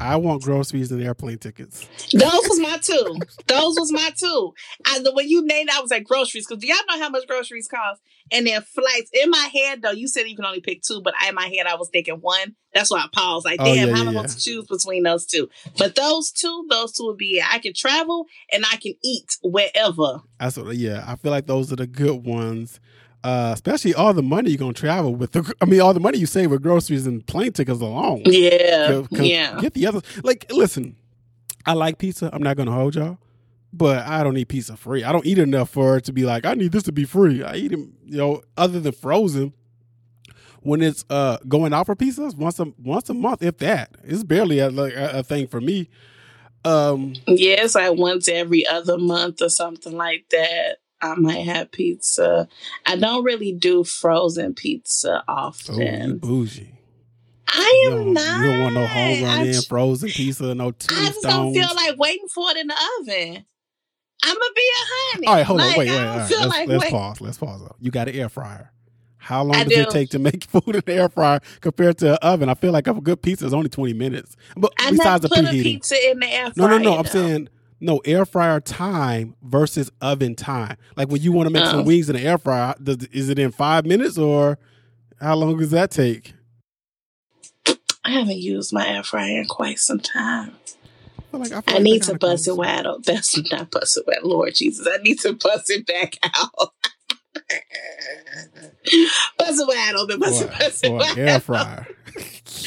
[0.00, 1.88] I want groceries and airplane tickets.
[2.12, 3.18] Those was my two.
[3.46, 4.54] Those was my two.
[4.86, 7.26] I, the way you named, I was like groceries because do y'all know how much
[7.26, 8.00] groceries cost?
[8.32, 9.10] And then flights.
[9.12, 11.66] In my head, though, you said you can only pick two, but in my head,
[11.66, 12.56] I was thinking one.
[12.74, 13.44] That's why I paused.
[13.44, 15.48] Like, oh, damn, yeah, how am I going to choose between those two?
[15.78, 17.44] But those two, those two would be it.
[17.50, 20.22] I can travel and I can eat wherever.
[20.38, 20.76] That's what.
[20.76, 22.80] Yeah, I feel like those are the good ones
[23.26, 25.32] uh, especially all the money you're gonna travel with.
[25.32, 28.22] The, I mean, all the money you save with groceries and plane tickets alone.
[28.24, 29.58] Yeah, yeah.
[29.60, 30.00] Get the other.
[30.22, 30.94] Like, listen,
[31.66, 32.30] I like pizza.
[32.32, 33.18] I'm not gonna hold y'all,
[33.72, 35.02] but I don't eat pizza free.
[35.02, 37.42] I don't eat enough for it to be like I need this to be free.
[37.42, 39.52] I eat them, you know, other than frozen.
[40.60, 44.22] When it's uh going out for pizzas once a once a month, if that, it's
[44.22, 45.88] barely a, like, a, a thing for me.
[46.64, 50.78] Um, yeah, it's like once every other month or something like that.
[51.00, 52.48] I might have pizza.
[52.86, 56.20] I don't really do frozen pizza often.
[56.22, 56.72] Oh, bougie.
[57.48, 58.40] I am you not.
[58.40, 61.00] You don't want no Home Run Inn frozen pizza, no tombstones.
[61.00, 63.44] I just don't feel like waiting for it in the oven.
[64.24, 65.26] I'm gonna be a honey.
[65.26, 65.96] All right, hold like, on, wait, wait.
[65.96, 66.16] Right.
[66.16, 67.20] Let's, like let's pause.
[67.20, 67.60] Let's pause.
[67.60, 67.76] Though.
[67.80, 68.72] You got an air fryer.
[69.18, 69.80] How long I does do.
[69.82, 72.48] it take to make food in the air fryer compared to an oven?
[72.48, 74.36] I feel like a good pizza is only twenty minutes.
[74.56, 76.68] But I besides the preheating, pizza in the air fryer.
[76.68, 76.98] No, no, no.
[76.98, 77.48] I'm saying
[77.80, 80.76] no air fryer time versus oven time.
[80.96, 81.84] Like when you want to make some oh.
[81.84, 84.58] wings in the air fryer, does, is it in five minutes or
[85.20, 86.34] how long does that take?
[88.04, 90.52] I haven't used my air fryer in quite some time.
[91.32, 93.02] I, like, I, I like need to bust it wide open.
[93.06, 94.22] That's not bust it wide.
[94.22, 96.52] Lord Jesus, I need to bust it back out.
[99.38, 100.20] bust it wide open.
[100.20, 101.86] Bust it, bust it wide air fryer.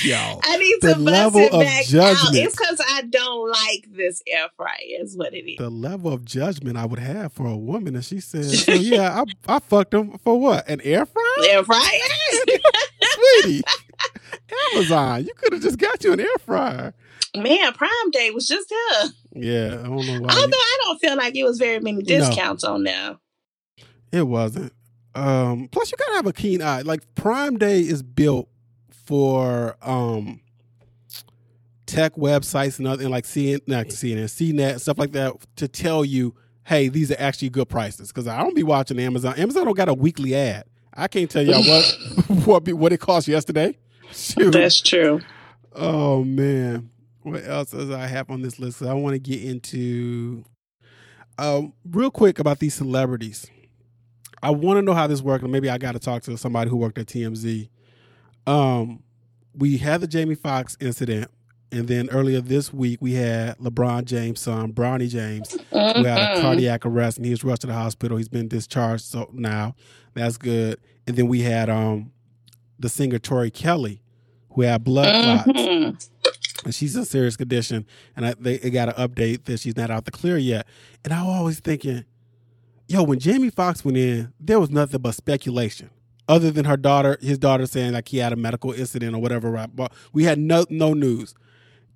[0.03, 2.17] Yo, I need the to level bust it of back judgment.
[2.29, 2.35] out.
[2.35, 4.77] It's because I don't like this air fryer.
[5.01, 5.57] Is what it is.
[5.57, 9.23] the level of judgment I would have for a woman, and she says, so, "Yeah,
[9.47, 10.67] I, I fucked him for what?
[10.69, 11.79] An air fryer, air fryer.
[13.41, 13.63] sweetie?
[14.75, 16.93] Amazon, you could have just got you an air fryer."
[17.35, 19.11] Man, Prime Day was just here.
[19.35, 20.29] Yeah, I don't know why.
[20.33, 23.17] Although you- I don't feel like it was very many discounts on there.
[24.11, 24.73] It wasn't.
[25.13, 26.81] Um, plus, you gotta have a keen eye.
[26.81, 28.47] Like Prime Day is built
[29.09, 30.39] for um,
[31.87, 36.05] tech websites and other and like CNN, not CNN, CNET, stuff like that, to tell
[36.05, 38.09] you, hey, these are actually good prices.
[38.09, 39.33] Because I don't be watching Amazon.
[39.39, 40.65] Amazon don't got a weekly ad.
[40.93, 41.97] I can't tell y'all what
[42.45, 43.75] what be, what it cost yesterday.
[44.11, 44.51] Shoot.
[44.51, 45.21] That's true.
[45.73, 46.91] Oh man,
[47.23, 48.83] what else does I have on this list?
[48.83, 50.43] I want to get into
[51.39, 53.49] um, real quick about these celebrities.
[54.43, 56.69] I want to know how this works, and maybe I got to talk to somebody
[56.69, 57.69] who worked at TMZ.
[58.47, 59.03] Um,
[59.53, 61.29] we had the Jamie Foxx incident,
[61.71, 66.37] and then earlier this week we had LeBron James' son, Bronny James, who had a
[66.37, 66.41] Mhm.
[66.41, 68.17] cardiac arrest, and he was rushed to the hospital.
[68.17, 69.75] He's been discharged, so now
[70.13, 70.79] that's good.
[71.07, 72.11] And then we had um,
[72.79, 74.01] the singer Tori Kelly,
[74.51, 76.09] who had blood clots Mhm.
[76.65, 77.85] and she's in serious condition.
[78.15, 80.65] And I, they, they got an update that she's not out the clear yet.
[81.03, 82.05] And I was always thinking,
[82.87, 85.89] yo, when Jamie Foxx went in, there was nothing but speculation,
[86.29, 89.49] other than her daughter, his daughter saying like he had a medical incident or whatever.
[89.51, 89.75] Right?
[89.75, 91.35] But we had no no news.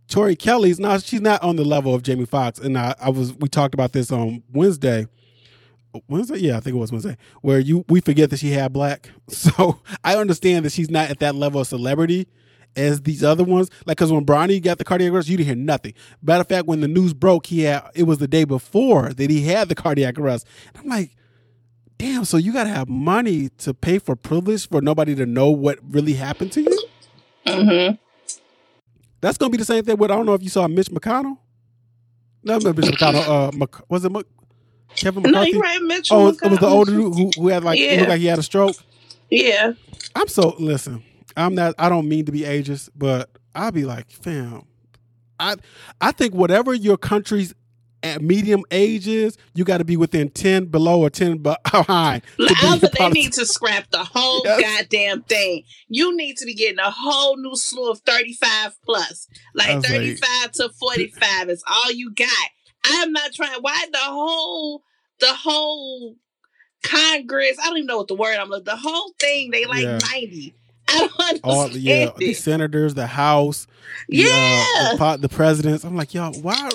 [0.10, 3.34] Tori Kelly's not she's not on the level of Jamie Foxx, and I, I was
[3.36, 5.08] we talked about this on Wednesday.
[6.10, 9.10] Wednesday, yeah, I think it was Wednesday, where you we forget that she had black.
[9.30, 12.28] So I understand that she's not at that level of celebrity
[12.76, 13.70] as these other ones.
[13.86, 15.94] Like, because when Bronny got the cardiac arrest, you didn't hear nothing.
[16.22, 19.30] Matter of fact, when the news broke, he had it was the day before that
[19.30, 20.48] he had the cardiac arrest.
[20.74, 21.16] And I'm like,
[21.98, 22.26] damn.
[22.26, 25.80] So you got to have money to pay for privilege for nobody to know what
[25.90, 26.84] really happened to you.
[27.48, 27.98] Mhm.
[29.22, 31.38] That's gonna be the same thing with I don't know if you saw Mitch McConnell.
[32.44, 33.28] No, not Mitch McConnell.
[33.28, 34.26] Uh, Mc, was it Mc,
[34.96, 35.52] Kevin No, McCarthy?
[35.52, 36.18] you're right, Mitchell.
[36.18, 37.98] oh, it was the older dude who, who had like Yeah.
[37.98, 38.76] looked like he had a stroke.
[39.30, 39.74] Yeah.
[40.16, 41.04] I'm so listen.
[41.38, 41.74] I'm not.
[41.80, 44.64] I don't mean to be ageist, but I'll be like, fam.
[45.40, 45.56] I
[46.02, 47.54] I think whatever your country's
[48.04, 52.22] at medium ages, you got to be within ten below or ten behind.
[52.38, 52.68] to Like, be
[53.00, 54.82] I they need to scrap the whole Yes.
[54.82, 55.64] goddamn thing.
[55.88, 59.28] You need to be getting a whole new slew of 35 plus.
[59.56, 62.28] Like was like- 35 to 45 is all you got.
[62.86, 64.84] I'm not trying why the whole
[65.20, 66.18] the whole
[66.84, 69.84] Congress, I don't even know what the word I'm like, the whole thing, they like
[69.84, 70.00] Yeah.
[70.12, 70.54] 90.
[70.90, 71.40] I don't understand.
[71.46, 73.68] All yeah, the senators, the House,
[74.10, 74.96] the, uh, Yeah.
[74.98, 75.86] the, the presidents.
[75.86, 76.70] I'm like, yo, why?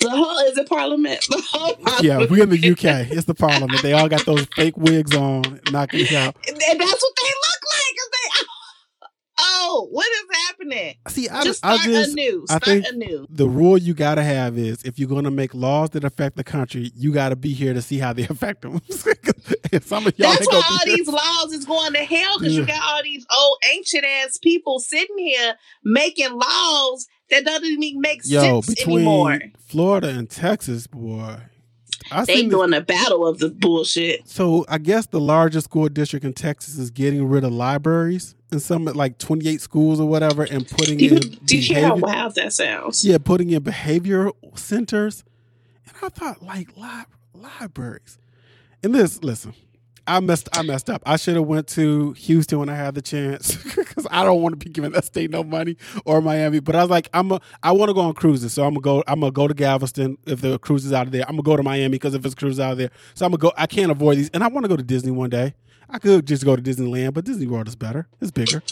[0.00, 1.24] The whole is it parliament?
[1.30, 2.02] The whole parliament.
[2.04, 3.10] Yeah, we're in the UK.
[3.10, 3.82] It's the Parliament.
[3.82, 6.36] They all got those fake wigs on, knocking it out.
[6.48, 7.96] And that's what they look like.
[8.12, 8.44] They, oh,
[9.38, 10.94] oh, what is happening?
[11.08, 12.44] See, I just I start just anew.
[12.48, 13.26] I Start think- anew.
[13.30, 16.44] the rule you got to have is if you're to make laws that affect the
[16.44, 18.80] country, you got to be here to see how they affect them.
[19.82, 22.60] some of y'all That's why all these laws is going to hell because Yeah.
[22.60, 25.54] you got all these old ancient ass people sitting here
[25.84, 29.40] making laws that doesn't even make Yo, sense between anymore.
[29.58, 31.36] Florida and Texas, boy,
[32.10, 34.28] I They seen this- doing a battle of the bullshit.
[34.28, 38.60] So I guess the largest school district in Texas is getting rid of libraries in
[38.60, 41.96] some like 28 schools or whatever, and putting Do you, in do you hear how
[41.96, 43.04] wild that sounds?
[43.04, 45.24] yeah, putting in behavioral centers.
[45.86, 48.18] And I thought like li- libraries.
[48.84, 49.54] And this, listen,
[50.06, 51.02] I messed I messed up.
[51.04, 54.58] I should have went to Houston when I had the chance because I don't want
[54.58, 56.60] to be giving that state no money or Miami.
[56.60, 58.80] But I was like, I'm a, I want to go on cruises, so I'm gonna
[58.82, 59.04] go.
[59.06, 61.22] I'm gonna go to Galveston if the cruise is out of there.
[61.22, 63.40] I'm gonna go to Miami because if it's cruise out of there, so I'm gonna
[63.40, 63.52] go.
[63.56, 65.54] I can't avoid these, and I want to go to Disney one day.
[65.88, 68.08] I could just go to Disneyland, but Disney World is better.
[68.20, 68.62] It's bigger.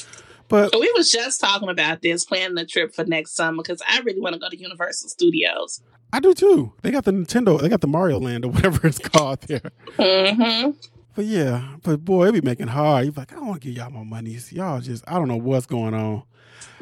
[0.49, 4.01] But We was just talking about this, planning the trip for next summer because I
[4.01, 5.81] really want to go to Universal Studios.
[6.13, 6.73] I do too.
[6.83, 9.71] They got the Nintendo, they got the Mario Land or whatever it's called there.
[9.97, 10.71] Mm-hmm.
[11.15, 13.05] But yeah, but boy, it be making hard.
[13.05, 14.37] You're like, I don't want to give y'all my money.
[14.51, 16.25] Y'all just, I don't know what's going on.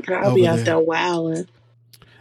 [0.09, 0.65] I'll be out there.
[0.65, 1.47] there wilding.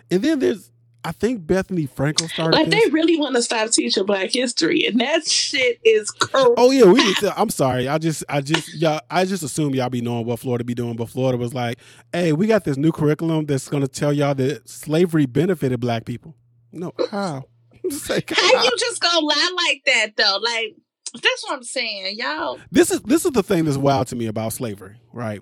[0.10, 0.70] And then there's,
[1.04, 2.84] I think Bethenny Frankel started Like this.
[2.84, 6.48] they really want to stop teaching Black history, and that shit is crazy.
[6.58, 7.04] Oh yeah, we.
[7.04, 7.88] Need to, I'm sorry.
[7.88, 9.00] I just, I just, y'all.
[9.10, 11.80] I just assume y'all be knowing what Florida be doing, but Florida was like,
[12.14, 16.06] "Hey, we got this new curriculum that's going to tell y'all that slavery benefited black
[16.06, 16.36] people."
[16.72, 17.46] No, how?
[18.08, 18.64] Like, How how?
[18.64, 20.38] you just gonna lie like that though?
[20.40, 20.76] Like
[21.14, 22.60] that's what I'm saying, y'all.
[22.72, 25.42] This is this is the thing that's wild to me about slavery, right?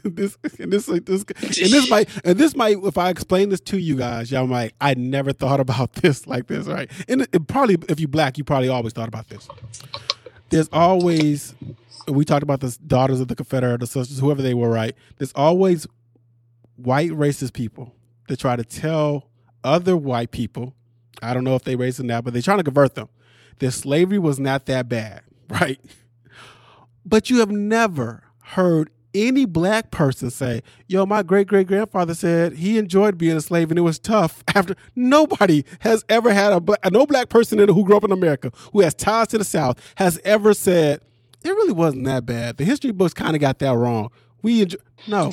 [0.04, 3.78] this and this this and this might and this might if I explain this to
[3.78, 6.90] you guys, y'all might I never thought about this like this, right?
[7.08, 9.48] And it, it probably if you black, you probably always thought about this.
[10.50, 11.54] There's always
[12.08, 14.94] we talked about the daughters of the Confederate, the sisters, whoever they were, right?
[15.18, 15.86] There's always
[16.76, 17.94] white racist people
[18.28, 19.28] that try to tell
[19.64, 20.74] other white people,
[21.22, 23.08] I don't know if they them now, but they're trying to convert them,
[23.60, 25.80] that slavery was not that bad, right?
[27.04, 32.54] But you have never heard any black person say, "Yo, my great great grandfather said
[32.54, 36.60] he enjoyed being a slave and it was tough." After nobody has ever had a
[36.60, 39.44] black, no black person in, who grew up in America who has ties to the
[39.44, 41.00] South has ever said
[41.44, 42.56] it really wasn't that bad.
[42.56, 44.10] The history books kind of got that wrong.
[44.42, 45.30] We enjoy, no.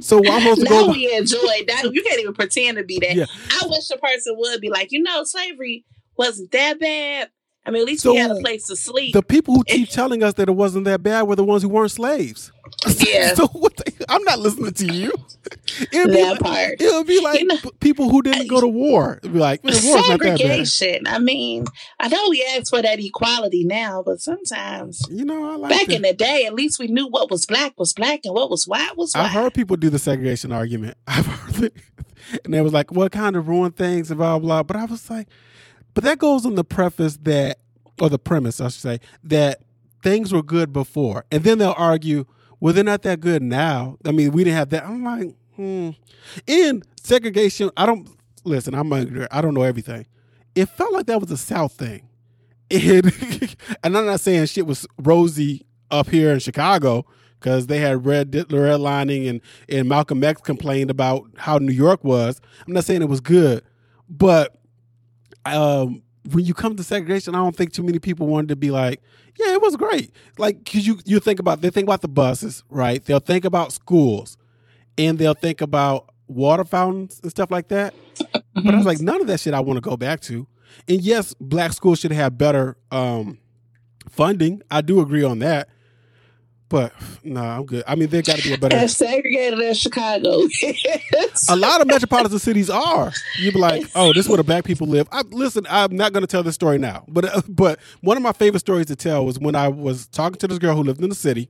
[0.00, 0.90] So I'm supposed to go.
[0.90, 1.90] we enjoyed that.
[1.92, 3.14] You can't even pretend to be that.
[3.14, 3.26] Yeah.
[3.50, 5.84] I wish a person would be like, you know, slavery
[6.16, 7.30] wasn't that bad.
[7.68, 9.12] I mean, at least so we had a place to sleep.
[9.12, 11.68] The people who keep telling us that it wasn't that bad were the ones who
[11.68, 12.50] weren't slaves.
[12.98, 13.34] Yeah.
[13.34, 15.12] so they, I'm not listening to you.
[15.92, 16.80] It'll that like, part.
[16.80, 19.20] It'll be like you know, people who didn't go to war.
[19.22, 21.06] It'll be like segregation.
[21.06, 21.64] I mean,
[21.98, 25.88] I know we ask for that equality now, but sometimes you know, I like back
[25.88, 28.66] in the day, at least we knew what was black was black and what was
[28.66, 29.24] white was white.
[29.24, 30.96] I've heard people do the segregation argument.
[31.06, 31.74] I've heard it,
[32.44, 34.62] and they was like, "What kind of ruin things?" and blah blah.
[34.62, 35.28] But I was like,
[35.98, 37.58] but that goes on the preface that,
[38.00, 39.62] or the premise, I should say, that
[40.00, 41.24] things were good before.
[41.32, 42.24] And then they'll argue,
[42.60, 43.98] well, they're not that good now.
[44.04, 44.84] I mean, we didn't have that.
[44.84, 45.90] I'm like, hmm.
[46.46, 48.08] In segregation, I don't,
[48.44, 49.26] listen, I'm ignorant.
[49.32, 50.06] I don't know everything.
[50.54, 52.08] It felt like that was a South thing.
[52.70, 53.12] And
[53.82, 57.06] I'm not saying shit was rosy up here in Chicago
[57.40, 62.40] because they had red redlining and, and Malcolm X complained about how New York was.
[62.68, 63.64] I'm not saying it was good,
[64.08, 64.57] but
[65.54, 68.70] um, when you come to segregation, I don't think too many people wanted to be
[68.70, 69.00] like,
[69.38, 70.12] yeah, it was great.
[70.36, 73.04] Like, cause you you think about they think about the buses, right?
[73.04, 74.36] They'll think about schools,
[74.96, 77.94] and they'll think about water fountains and stuff like that.
[77.94, 78.38] Mm-hmm.
[78.64, 80.48] But I was like, none of that shit I want to go back to.
[80.88, 83.38] And yes, black schools should have better um,
[84.08, 84.62] funding.
[84.68, 85.68] I do agree on that.
[86.68, 86.92] But
[87.24, 87.82] no, nah, I'm good.
[87.86, 88.76] I mean, there got to be a better.
[88.76, 90.42] As segregated as Chicago
[91.48, 93.12] A lot of metropolitan cities are.
[93.38, 95.08] You'd be like, oh, this is where the black people live.
[95.10, 98.22] I, listen, I'm not going to tell this story now, but uh, but one of
[98.22, 101.02] my favorite stories to tell was when I was talking to this girl who lived
[101.02, 101.48] in the city,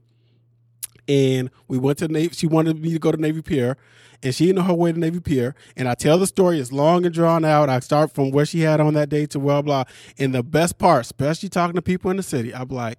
[1.08, 2.34] and we went to Navy.
[2.34, 3.76] She wanted me to go to Navy Pier,
[4.22, 5.56] and she didn't know her way to Navy Pier.
[5.76, 7.68] And I tell the story, it's long and drawn out.
[7.68, 9.82] I start from where she had on that day to blah blah.
[10.16, 12.98] And the best part, especially talking to people in the city, I'm like,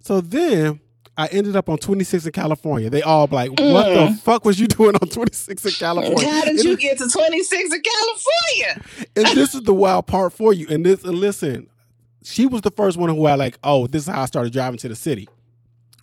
[0.00, 0.80] so then
[1.18, 2.88] I ended up on 26 in California.
[2.88, 4.08] They all like, what mm.
[4.08, 6.30] the fuck was you doing on 26 in California?
[6.30, 8.84] How did and you get to 26 in California?
[9.16, 10.68] and this is the wild part for you.
[10.70, 11.68] And this, and listen,
[12.22, 14.78] she was the first one who I like, oh, this is how I started driving
[14.78, 15.28] to the city.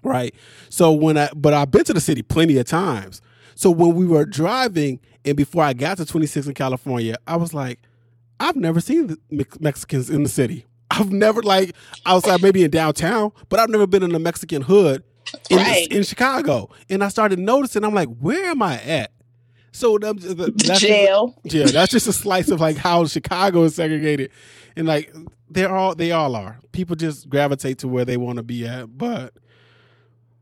[0.03, 0.36] Right.
[0.70, 3.22] So when I, but I've been to the city plenty of times.
[3.55, 7.53] So when we were driving and before I got to 26 in California, I was
[7.53, 7.80] like,
[8.41, 10.66] I've never seen Mexicans in the city.
[10.92, 11.76] I've never like
[12.06, 15.04] outside maybe in downtown, but I've never been in a Mexican hood
[15.50, 15.88] in, right.
[15.90, 16.70] in Chicago.
[16.90, 19.12] And I started noticing, I'm like, where am I at?
[19.72, 21.36] So that's jail.
[21.46, 24.32] Just, yeah, that's just a slice of like how Chicago is segregated,
[24.78, 25.14] and like
[25.50, 26.60] they're all they all are.
[26.72, 29.34] People just gravitate to where they want to be at, but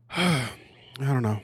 [0.16, 0.50] I
[1.00, 1.40] don't know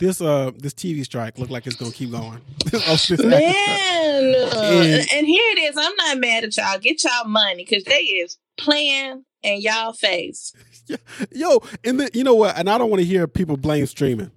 [0.00, 2.40] this uh this TV strike look like it's gonna keep going.
[2.72, 5.76] Man, and, and, here it is.
[5.78, 6.78] I'm not mad at y'all.
[6.78, 10.52] Get y'all money because they is playing in y'all face.
[11.32, 12.56] Yo, and then you know what?
[12.56, 14.30] And I don't want to hear people blame streaming.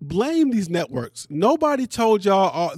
[0.00, 1.26] Blame these networks.
[1.30, 2.72] Nobody told y'all all,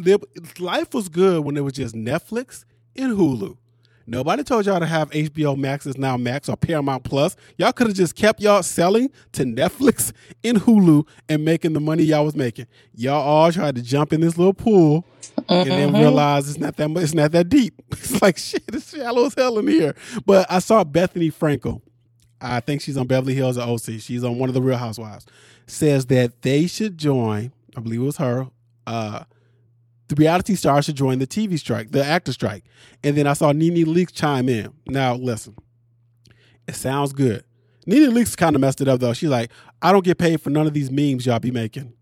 [0.58, 2.64] life was good when it was just Netflix
[2.96, 3.56] and Hulu.
[4.10, 7.36] Nobody told y'all to have HBO Max is now Max or Paramount Plus.
[7.58, 12.04] Y'all could have just kept y'all selling to Netflix and Hulu and making the money
[12.04, 12.68] y'all was making.
[12.94, 15.04] Y'all all tried to jump in this little pool
[15.50, 15.98] and then mm-hmm.
[16.00, 17.74] realize it's not that much, it's not that deep.
[17.92, 19.94] It's like shit, it's shallow as hell in here.
[20.24, 21.82] But I saw Bethenny Frankel.
[22.40, 24.00] I think she's on Beverly Hills or OC.
[24.00, 25.26] She's on one of the Real Housewives.
[25.66, 27.52] Says that they should join.
[27.76, 28.46] I believe it was her.
[28.86, 29.24] Uh,
[30.08, 32.64] the reality stars should join the TV strike, the actor strike.
[33.04, 34.72] And then I saw NeNe Leakes chime in.
[34.86, 35.54] Now, listen,
[36.66, 37.44] it sounds good.
[37.86, 39.12] NeNe Leakes kind of messed it up, though.
[39.12, 39.50] She's like,
[39.82, 41.92] I don't get paid for none of these memes y'all be making.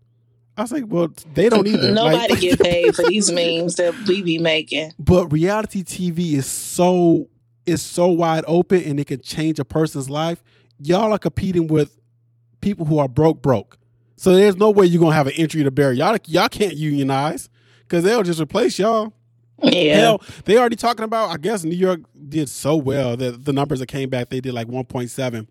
[0.55, 1.91] I was like, well, they don't either.
[1.91, 4.93] Nobody like, get paid for these memes that we be making.
[4.97, 7.29] But reality TV is so
[7.65, 10.41] is so wide open and it can change a person's life.
[10.79, 11.99] Y'all are competing with
[12.61, 13.77] people who are broke, broke.
[14.15, 15.91] So there's no way you're gonna have an entry to bear.
[15.91, 17.49] Y'all y'all can't unionize
[17.87, 19.13] because they'll just replace y'all.
[19.63, 19.95] Yeah.
[19.95, 21.29] Hell, they already talking about.
[21.29, 24.53] I guess New York did so well that the numbers that came back, they did
[24.53, 25.47] like 1.7.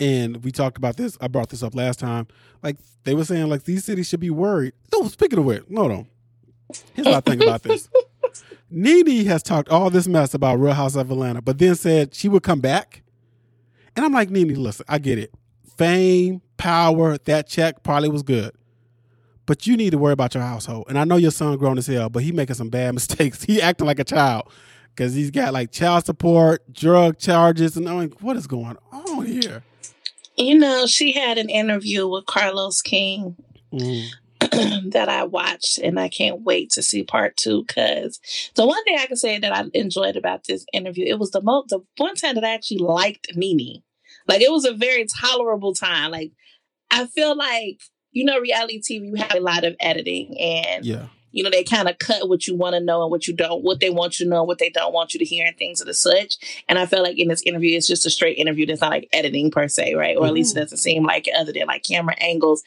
[0.00, 1.16] And we talked about this.
[1.20, 2.28] I brought this up last time.
[2.62, 4.74] Like they were saying, like these cities should be worried.
[4.92, 6.06] No, speaking of which, no, no.
[6.94, 7.88] Here's what I think about this.
[8.70, 12.28] NeNe has talked all this mess about Real House of Atlanta, but then said she
[12.28, 13.02] would come back.
[13.96, 15.32] And I'm like, NeNe, listen, I get it.
[15.76, 18.52] Fame, power, that check probably was good.
[19.48, 20.84] But you need to worry about your household.
[20.90, 23.42] And I know your son grown as hell, but he making some bad mistakes.
[23.42, 24.52] He acting like a child
[24.94, 29.24] because he's got like child support, drug charges, and I'm like, what is going on
[29.24, 29.62] here?
[30.36, 33.36] You know, she had an interview with Carlos King.
[33.72, 34.10] Mm.
[34.92, 37.64] that I watched, and I can't wait to see part two.
[37.66, 38.20] Because
[38.54, 41.42] the one thing I can say that I enjoyed about this interview, it was the
[41.42, 43.82] most the one time that I actually liked Nene.
[44.28, 46.12] Like it was a very tolerable time.
[46.12, 46.30] Like
[46.90, 47.80] I feel like
[48.12, 51.06] you know, reality TV, you have a lot of editing, and yeah.
[51.30, 53.62] You know, they kind of cut what you want to know and what you don't,
[53.62, 55.80] what they want you to know, what they don't want you to hear, and things
[55.80, 56.36] of the such.
[56.68, 58.64] And I feel like in this interview, it's just a straight interview.
[58.64, 60.16] That's not like editing per se, right?
[60.16, 60.64] Or at least it mm-hmm.
[60.64, 62.62] doesn't seem like other than like camera angles.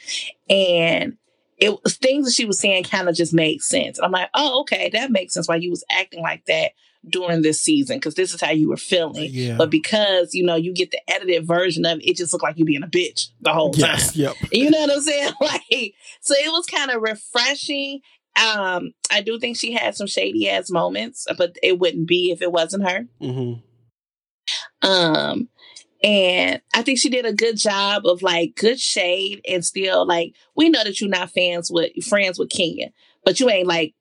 [0.47, 1.17] And
[1.57, 3.97] it was things that she was saying kind of just made sense.
[3.97, 6.73] And I'm like, oh, okay, that makes sense why you was acting like that
[7.07, 9.29] during this season because this is how you were feeling.
[9.31, 9.57] Yeah.
[9.57, 12.57] But because you know you get the edited version of it, it just looked like
[12.57, 14.21] you being a bitch the whole yes, time.
[14.21, 14.35] Yep.
[14.51, 15.33] You know what I'm saying?
[15.41, 18.01] Like, so it was kind of refreshing.
[18.37, 22.41] Um, I do think she had some shady ass moments, but it wouldn't be if
[22.41, 23.05] it wasn't her.
[23.21, 24.87] Mm-hmm.
[24.87, 25.49] Um,
[26.03, 30.33] and I think she did a good job of like good shade and still like
[30.55, 32.91] we know that you're not fans with friends with Kenya,
[33.23, 33.93] but you ain't like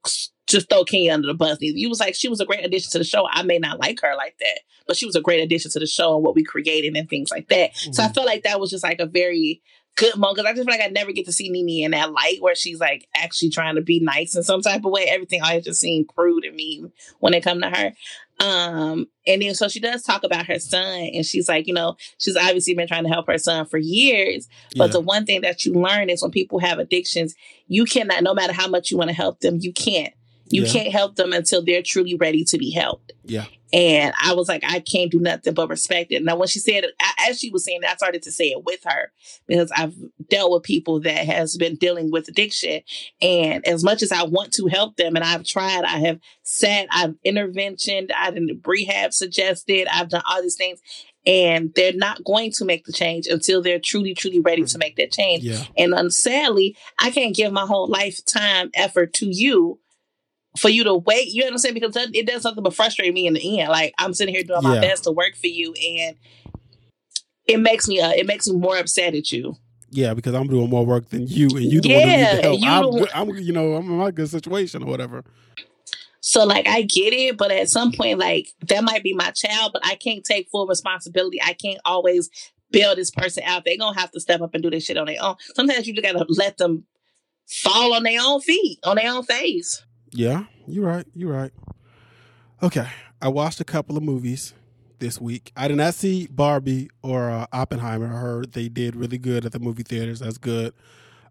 [0.50, 1.58] just throw Kenya under the bus.
[1.60, 3.26] You was like she was a great addition to the show.
[3.30, 5.86] I may not like her like that, but she was a great addition to the
[5.86, 7.74] show and what we created and things like that.
[7.74, 7.92] Mm-hmm.
[7.92, 8.14] So I mm-hmm.
[8.14, 9.62] felt like that was just like a very
[9.96, 12.12] good moment because I just feel like I never get to see NeNe in that
[12.12, 15.06] light where she's like actually trying to be nice in some type of way.
[15.06, 17.92] Everything always just seemed crude and mean when it come to her.
[18.40, 21.96] Um, and then so she does talk about her son, and she's like, you know,
[22.16, 24.48] she's obviously been trying to help her son for years.
[24.76, 24.92] But yeah.
[24.92, 27.34] the one thing that you learn is when people have addictions,
[27.68, 30.14] you cannot, no matter how much you want to help them, you can't.
[30.50, 30.72] You yeah.
[30.72, 33.12] can't help them until they're truly ready to be helped.
[33.24, 33.46] Yeah.
[33.72, 36.24] And I was like, I can't do nothing but respect it.
[36.24, 36.94] Now, when she said it,
[37.28, 39.12] as she was saying, that, I started to say it with her
[39.46, 39.94] because I've
[40.28, 42.80] dealt with people that has been dealing with addiction.
[43.22, 46.88] And as much as I want to help them, and I've tried, I have sat,
[46.90, 48.36] I've interventioned, I've
[48.66, 50.80] rehab suggested, I've done all these things.
[51.26, 54.96] And they're not going to make the change until they're truly, truly ready to make
[54.96, 55.44] that change.
[55.44, 55.62] Yeah.
[55.76, 59.78] And um, sadly, I can't give my whole lifetime effort to you
[60.58, 61.28] for you to wait.
[61.28, 61.74] You know what I'm saying?
[61.74, 63.70] Because it does something but frustrate me in the end.
[63.70, 66.16] Like I'm sitting here doing my best to work for you, and
[67.46, 69.56] it makes me uh, it makes me more upset at you.
[69.92, 73.16] Yeah, because I'm doing more work than you, and you the yeah, one who help.
[73.16, 75.24] I'm, I'm, you know, I'm in my good situation or whatever.
[76.20, 79.72] So like I get it, but at some point, like that might be my child,
[79.72, 81.40] but I can't take full responsibility.
[81.42, 82.30] I can't always
[82.70, 83.64] bail this person out.
[83.64, 85.36] They're gonna have to step up and do this shit on their own.
[85.54, 86.84] Sometimes you just gotta let them
[87.48, 89.82] fall on their own feet, on their own face.
[90.12, 91.06] Yeah, you're right.
[91.14, 91.52] You're right.
[92.62, 92.88] Okay,
[93.22, 94.54] I watched a couple of movies
[94.98, 95.52] this week.
[95.56, 98.06] I did not see Barbie or uh, Oppenheimer.
[98.06, 100.20] I heard they did really good at the movie theaters.
[100.20, 100.74] That's good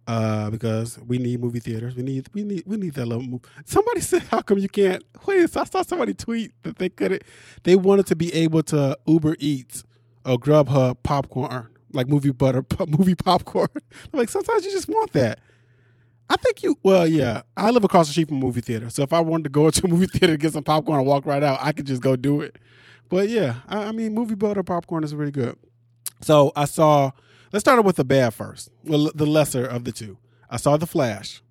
[0.07, 1.95] uh, because we need movie theaters.
[1.95, 3.23] We need we need we need that little.
[3.23, 3.43] Movie.
[3.65, 7.23] Somebody said, "How come you can't?" Wait, I saw somebody tweet that they couldn't.
[7.63, 9.83] They wanted to be able to Uber Eats
[10.25, 13.69] or Grubhub popcorn, like movie butter, movie popcorn.
[14.11, 15.39] like sometimes you just want that.
[16.29, 16.77] I think you.
[16.83, 17.41] Well, yeah.
[17.57, 19.69] I live across the street from a movie theater, so if I wanted to go
[19.71, 22.15] to a movie theater get some popcorn and walk right out, I could just go
[22.15, 22.57] do it.
[23.09, 25.57] But yeah, I, I mean, movie butter popcorn is really good.
[26.21, 27.11] So I saw.
[27.51, 28.69] Let's start with the bad first.
[28.83, 30.19] Well, the lesser of the two.
[30.51, 31.41] I saw The Flash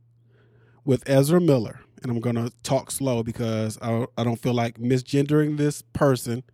[0.84, 5.56] with Ezra Miller, and I'm gonna talk slow because I, I don't feel like misgendering
[5.56, 6.44] this person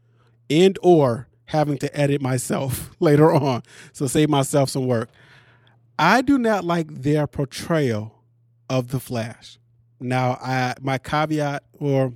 [0.48, 3.62] and or having to edit myself later on.
[3.92, 5.10] So save myself some work.
[5.98, 8.13] I do not like their portrayal
[8.74, 9.58] of the Flash.
[10.00, 12.12] Now, I my caveat, or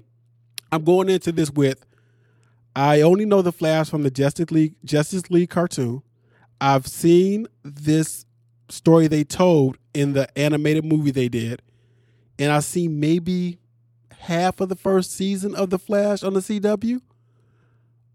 [0.73, 1.87] I'm going into this with,
[2.75, 6.03] I only know the Flash from the Justice League Justice League cartoon.
[6.61, 8.27] I've seen this
[8.69, 11.63] story they told in the animated movie they did,
[12.41, 13.59] and I see maybe
[14.19, 17.01] half of the first season of the Flash on the CW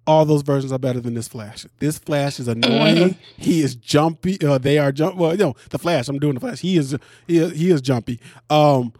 [0.05, 1.65] all those versions are better than this Flash.
[1.79, 3.11] This Flash is annoying.
[3.11, 3.41] Mm-hmm.
[3.41, 4.41] He is jumpy.
[4.45, 5.15] Uh, they are jump.
[5.15, 6.07] Well, no, the Flash.
[6.07, 6.59] I'm doing the Flash.
[6.59, 6.95] He is
[7.27, 8.19] he is, he is jumpy.
[8.49, 8.93] Um,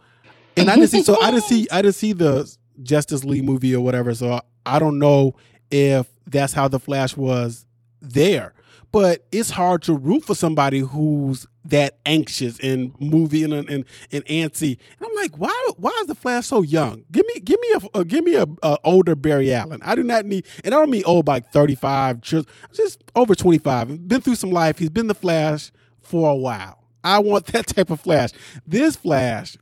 [0.56, 1.02] and I didn't see.
[1.02, 1.68] So I didn't see.
[1.70, 2.50] I didn't see the
[2.82, 4.14] Justice League movie or whatever.
[4.14, 5.34] So I don't know
[5.70, 7.66] if that's how the Flash was
[8.00, 8.54] there
[8.94, 14.24] but it's hard to root for somebody who's that anxious and movie and and, and
[14.26, 14.78] antsy.
[15.00, 17.02] And I'm like, why why is the Flash so young?
[17.10, 19.80] Give me give me a, a give me a, a, older Barry Allen.
[19.82, 24.06] I do not need, and I don't mean old like 35, just just over 25.
[24.06, 24.78] Been through some life.
[24.78, 26.84] He's been the Flash for a while.
[27.02, 28.30] I want that type of Flash.
[28.64, 29.56] This Flash,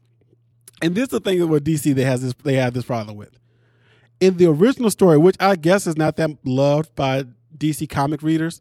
[0.82, 3.38] and this is the thing with DC they has this they have this problem with.
[4.20, 7.24] In the original story, which I guess is not that loved by
[7.56, 8.60] DC comic readers,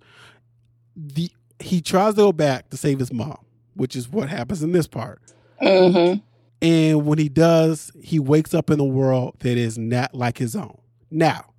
[0.96, 3.38] the he tries to go back to save his mom,
[3.76, 5.22] which is what happens in this part.
[5.62, 6.20] Mm-hmm.
[6.62, 10.56] And when he does, he wakes up in a world that is not like his
[10.56, 10.78] own.
[11.10, 11.54] Now,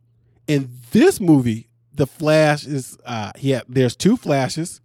[0.47, 4.81] in this movie, the Flash is uh yeah, there's two flashes,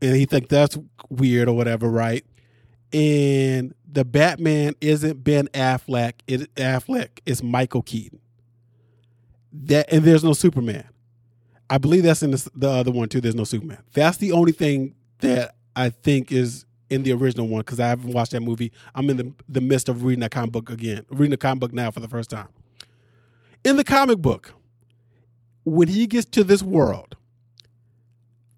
[0.00, 2.24] and he think that's weird or whatever, right?
[2.92, 6.14] And the Batman isn't Ben Affleck.
[6.26, 8.20] It Affleck is Michael Keaton.
[9.52, 10.88] That and there's no Superman.
[11.70, 13.20] I believe that's in the, the other one too.
[13.20, 13.78] There's no Superman.
[13.92, 18.12] That's the only thing that I think is in the original one because I haven't
[18.12, 18.72] watched that movie.
[18.94, 21.72] I'm in the the midst of reading that comic book again, reading the comic book
[21.72, 22.48] now for the first time.
[23.64, 24.54] In the comic book,
[25.64, 27.16] when he gets to this world,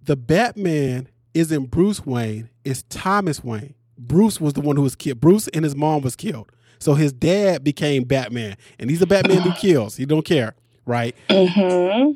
[0.02, 3.74] the Batman isn't Bruce Wayne, it's Thomas Wayne.
[3.98, 5.20] Bruce was the one who was killed.
[5.20, 6.50] Bruce and his mom was killed.
[6.78, 9.96] So his dad became Batman, and he's a Batman who kills.
[9.96, 10.54] He don't care,
[10.86, 11.14] right?
[11.28, 12.12] Mm-hmm.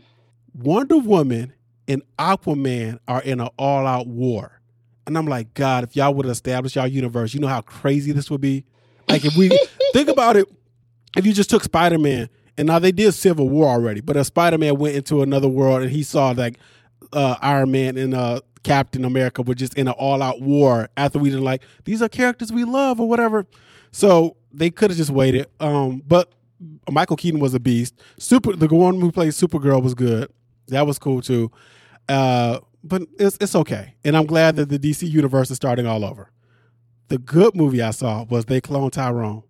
[0.55, 1.53] Wonder Woman
[1.89, 4.61] and Aquaman are in an all-out war,
[5.07, 8.31] and I'm like, God, if y'all would establish y'all universe, you know how crazy this
[8.31, 8.65] would be.
[9.09, 9.49] Like if we
[9.93, 10.49] think about it,
[11.17, 14.27] if you just took Spider Man, and now they did Civil War already, but if
[14.27, 16.59] Spider Man went into another world and he saw like
[17.13, 21.19] uh, Iron Man and uh, Captain America were just in an all out war after
[21.19, 23.47] we didn't like these are characters we love or whatever.
[23.93, 25.47] So they could have just waited.
[25.61, 26.33] Um, but
[26.91, 27.95] Michael Keaton was a beast.
[28.19, 30.31] Super the one who played Supergirl was good.
[30.69, 31.51] That was cool too.
[32.09, 33.95] Uh, but it's it's okay.
[34.05, 36.31] And I'm glad that the DC universe is starting all over.
[37.09, 39.43] The good movie I saw was they cloned Tyrone.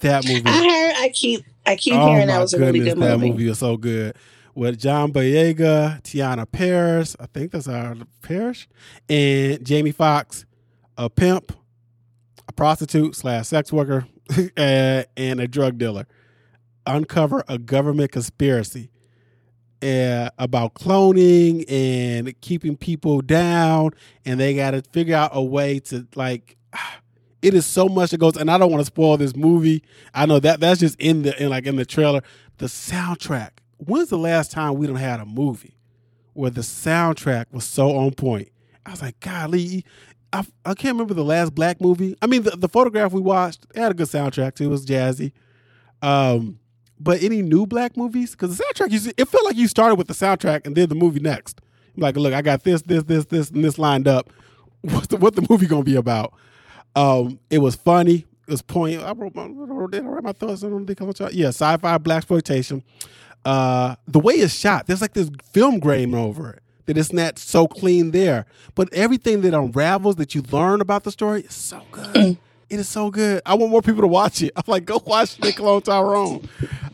[0.00, 0.42] That movie.
[0.46, 3.10] I heard I keep I keep oh hearing that was a really good movie.
[3.10, 4.16] That movie was so good
[4.58, 8.68] with John Boyega, Teyonah Parris, I think that's our Parrish,
[9.08, 10.46] and Jamie Foxx,
[10.96, 11.52] a pimp,
[12.48, 14.08] a prostitute slash sex worker,
[14.56, 16.08] and a drug dealer,
[16.86, 18.90] uncover a government conspiracy
[19.82, 23.90] uh, about cloning and keeping people down,
[24.24, 26.56] and they got to figure out a way to like.
[27.40, 29.84] It is so much that goes, and I don't want to spoil this movie.
[30.12, 32.20] I know that that's just in the in like in the trailer.
[32.56, 35.76] The soundtrack when's the last time we don't had a movie
[36.34, 38.50] where the soundtrack was so on point?
[38.84, 39.84] I was like, golly,
[40.32, 42.16] I, I can't remember the last black movie.
[42.20, 44.64] I mean, the, the photograph we watched had a good soundtrack too.
[44.64, 45.32] It was jazzy.
[46.02, 46.58] Um,
[47.00, 48.32] but any new black movies?
[48.32, 50.88] Because the soundtrack, you see, it felt like you started with the soundtrack and did
[50.88, 51.60] the movie next.
[51.96, 54.30] Like, look, I got this, this, this, this, and this lined up.
[54.82, 56.32] What's the, what the movie gonna be about?
[56.94, 58.26] Um, it was funny.
[58.46, 59.02] It was point.
[59.02, 59.96] I wrote my, thoughts.
[59.96, 62.82] I wrote my thoughts on the Yeah, sci-fi black exploitation
[63.44, 66.62] uh, the way it's shot, there's like this film grain over it.
[66.86, 71.12] That it's not so clean there, but everything that unravels that you learn about the
[71.12, 72.38] story is so good.
[72.70, 73.40] It is so good.
[73.46, 74.52] I want more people to watch it.
[74.56, 76.48] I'm like, go watch Nick Clone Tyrone.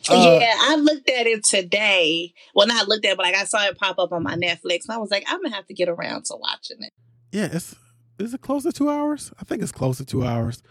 [0.08, 2.32] Uh, yeah, I looked at it today.
[2.54, 4.84] Well, not looked at, it, but like I saw it pop up on my Netflix,
[4.86, 6.92] and I was like, I'm gonna have to get around to watching it.
[7.32, 7.74] Yeah, it's
[8.18, 9.32] is it close to two hours?
[9.40, 10.62] I think it's close to two hours,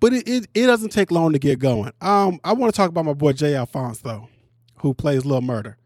[0.00, 1.92] but it it, it doesn't take long to get going.
[2.00, 3.54] Um, I want to talk about my boy J.
[3.54, 4.28] Alphonse though
[4.80, 5.76] who plays Lil Murder.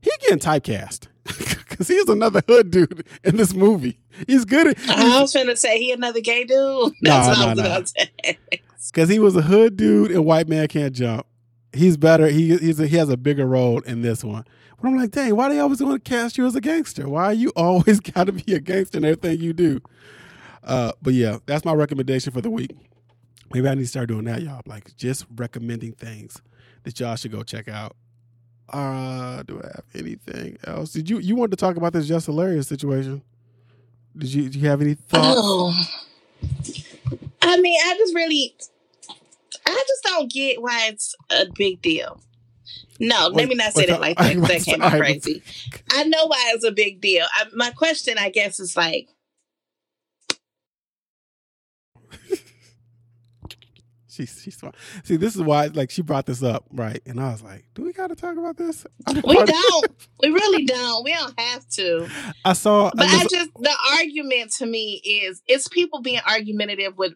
[0.00, 1.08] he getting typecast
[1.82, 3.98] because he's another hood dude in this movie.
[4.26, 4.68] He's good.
[4.68, 6.92] At, I was trying to say he another gay dude.
[7.00, 8.38] That's what I was about.
[8.86, 11.26] Because he was a hood dude and White Man Can't Jump.
[11.72, 12.28] He's better.
[12.28, 14.44] He he's a, he has a bigger role in this one.
[14.80, 17.08] But I'm like, dang, why do they always want to cast you as a gangster?
[17.08, 19.80] Why are you always got to be a gangster in everything you do?
[20.62, 22.76] Uh, but yeah, that's my recommendation for the week.
[23.52, 24.62] Maybe I need to start doing that, y'all.
[24.66, 26.40] Like just recommending things
[26.84, 27.96] that y'all should go check out.
[28.68, 30.92] Uh, do I have anything else?
[30.92, 33.22] Did you you want to talk about this Jess Hilarious situation?
[34.16, 35.38] Did you do you have any thoughts?
[35.40, 35.74] Oh.
[37.42, 38.54] I mean, I just really,
[39.66, 42.20] I just don't get why it's a big deal.
[43.00, 44.36] No, let me not say that like that.
[44.36, 45.42] That came out crazy.
[45.90, 47.26] I know why it's a big deal.
[47.34, 49.08] I, my question, I guess, is like,
[54.12, 54.72] She's she's fine.
[55.04, 57.00] See, this is why like she brought this up, right?
[57.06, 58.86] And I was like, "Do we got to talk about this?"
[59.24, 59.86] We don't.
[60.20, 61.02] we really don't.
[61.02, 62.08] We don't have to.
[62.44, 66.98] I saw, but I, I just the argument to me is it's people being argumentative
[66.98, 67.14] with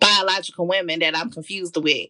[0.00, 2.08] biological women that I'm confused with.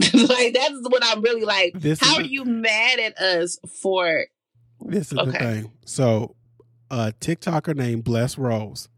[0.12, 1.74] like that's what I'm really like.
[1.74, 4.26] This How are you mad at us for?
[4.80, 5.30] This is okay.
[5.30, 5.72] the thing.
[5.84, 6.34] So,
[6.90, 8.88] a TikToker named Bless Rose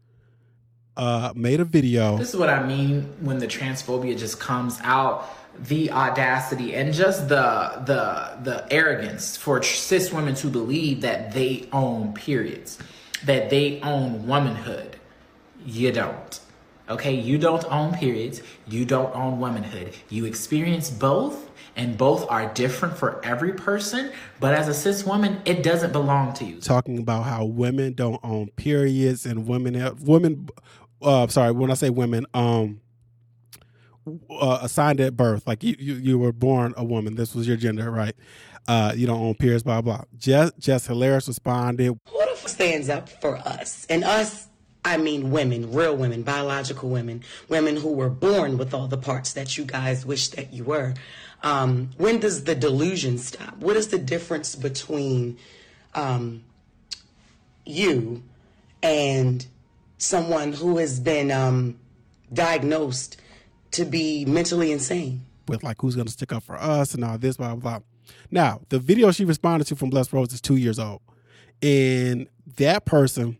[0.97, 2.17] uh, made a video.
[2.17, 5.29] This is what I mean when the transphobia just comes out.
[5.57, 11.69] The audacity and just the the the arrogance for cis women to believe that they
[11.71, 12.77] own periods,
[13.23, 14.97] that they own womanhood.
[15.65, 16.39] You don't.
[16.89, 18.41] Okay, you don't own periods.
[18.67, 19.95] You don't own womanhood.
[20.09, 24.11] You experience both, and both are different for every person.
[24.39, 26.59] But as a cis woman, it doesn't belong to you.
[26.59, 30.49] Talking about how women don't own periods and women have, women
[31.05, 32.81] uh, sorry, when I say women, um,
[34.29, 37.15] uh, assigned at birth, like you, you, you were born a woman.
[37.15, 38.15] This was your gender, right?
[38.67, 40.03] Uh, you don't own periods, blah blah.
[40.17, 41.85] Jess, Jess Hilarious responded.
[41.85, 43.85] Who the f- stands up for us?
[43.89, 44.47] And us,
[44.83, 49.33] I mean women, real women, biological women, women who were born with all the parts
[49.33, 50.95] that you guys wish that you were.
[51.43, 53.57] Um, when does the delusion stop?
[53.57, 55.37] What is the difference between
[55.93, 56.43] um,
[57.65, 58.23] you
[58.81, 59.45] and
[60.05, 61.79] someone who has been um,
[62.31, 63.17] diagnosed
[63.71, 65.25] to be mentally insane?
[65.47, 67.85] With like who's going to stick up for us and all this, blah, blah, blah.
[68.31, 71.01] Now, the video she responded to from Blessed Rose is two years old.
[71.61, 72.27] And
[72.57, 73.37] that person,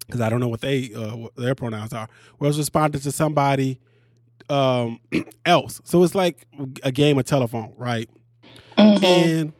[0.00, 3.80] because I don't know what they uh, what their pronouns are, was responding to somebody
[4.48, 5.00] um,
[5.44, 5.80] else.
[5.84, 6.46] So it's like
[6.82, 8.08] a game of telephone, right?
[8.76, 9.04] Mm-hmm.
[9.04, 9.52] And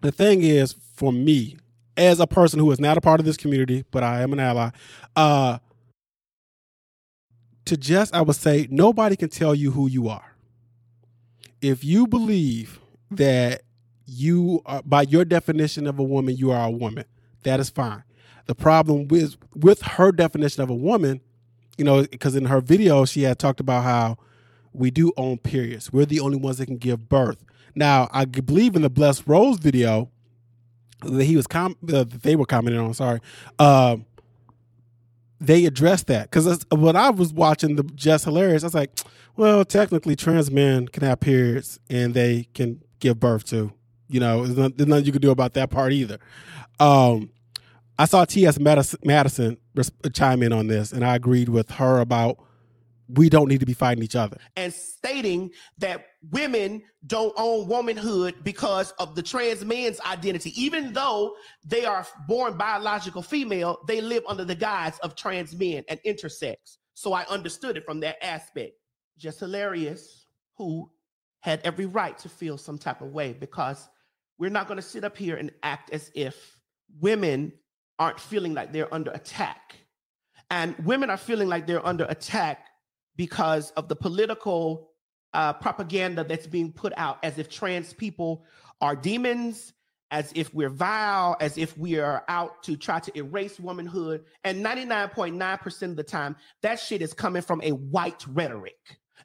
[0.00, 1.56] the thing is, for me,
[1.96, 4.40] as a person who is not a part of this community, but I am an
[4.40, 4.70] ally,
[5.16, 5.58] uh,
[7.66, 10.36] to just, I would say, nobody can tell you who you are.
[11.60, 13.62] If you believe that
[14.06, 17.04] you are, by your definition of a woman, you are a woman,
[17.44, 18.02] that is fine.
[18.46, 21.20] The problem with with her definition of a woman,
[21.78, 24.16] you know, because in her video she had talked about how
[24.72, 25.92] we do own periods.
[25.92, 27.44] We're the only ones that can give birth.
[27.74, 30.10] Now, I believe in the Blessed Rose video
[31.02, 32.94] that he was com- uh, they were commenting on.
[32.94, 33.20] Sorry,
[33.58, 34.06] um,
[35.42, 38.98] they address that because when I was watching the Jess Hilarious, I was like,
[39.36, 43.72] well, technically, trans men can have periods and they can give birth to.
[44.08, 46.18] You know, there's, there's nothing you can do about that part either.
[46.78, 47.30] Um,
[47.98, 48.58] I saw T.S.
[48.58, 49.56] Madison, Madison
[50.12, 52.38] chime in on this, and I agreed with her about
[53.08, 54.38] we don't need to be fighting each other.
[54.56, 60.52] And stating that women don't own womanhood because of the trans man's identity.
[60.60, 65.84] Even though they are born biological female, they live under the guise of trans men
[65.88, 66.78] and intersex.
[66.94, 68.74] So I understood it from that aspect.
[69.18, 70.90] Jess Hilarious, who
[71.40, 73.88] had every right to feel some type of way because
[74.38, 76.56] we're not going to sit up here and act as if
[77.00, 77.52] women
[77.98, 79.76] aren't feeling like they're under attack.
[80.50, 82.66] And women are feeling like they're under attack
[83.16, 84.91] because of the political
[85.34, 88.44] uh, propaganda that's being put out as if trans people
[88.80, 89.72] are demons,
[90.10, 94.24] as if we're vile, as if we are out to try to erase womanhood.
[94.44, 98.76] And 99.9% of the time, that shit is coming from a white rhetoric.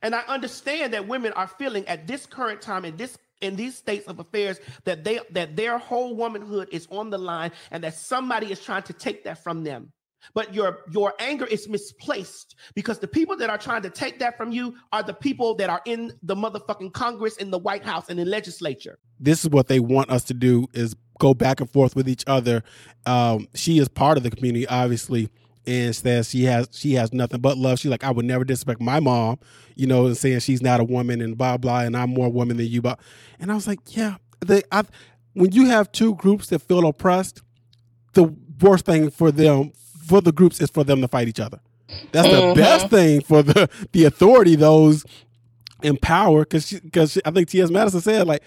[0.01, 3.75] And I understand that women are feeling at this current time in this in these
[3.77, 7.93] states of affairs that they that their whole womanhood is on the line and that
[7.93, 9.91] somebody is trying to take that from them.
[10.34, 14.38] But your your anger is misplaced because the people that are trying to take that
[14.38, 18.09] from you are the people that are in the motherfucking Congress, in the White House,
[18.09, 18.99] and in legislature.
[19.20, 22.24] This is what they want us to do: is go back and forth with each
[22.28, 22.63] other.
[23.05, 25.30] Um, she is part of the community, obviously,
[25.65, 27.80] and says she has she has nothing but love.
[27.80, 29.39] She's like, I would never disrespect my mom,
[29.76, 32.57] you know, and saying she's not a woman and blah blah, and I'm more woman
[32.57, 32.82] than you.
[32.82, 32.99] But
[33.39, 34.15] and I was like, yeah,
[34.45, 34.63] they.
[34.72, 34.84] I,
[35.34, 37.41] when you have two groups that feel oppressed,
[38.13, 39.72] the worst thing for them
[40.07, 41.59] for the groups is for them to fight each other.
[42.11, 42.49] That's mm-hmm.
[42.49, 45.05] the best thing for the the authority those
[45.83, 47.69] in power because because I think T.S.
[47.69, 48.43] Madison said like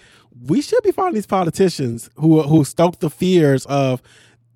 [0.47, 4.01] we should be fighting these politicians who who stoke the fears of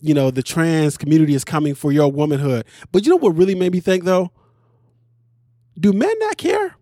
[0.01, 2.65] you know the trans community is coming for your womanhood.
[2.91, 4.31] But you know what really made me think though?
[5.79, 6.75] Do men not care?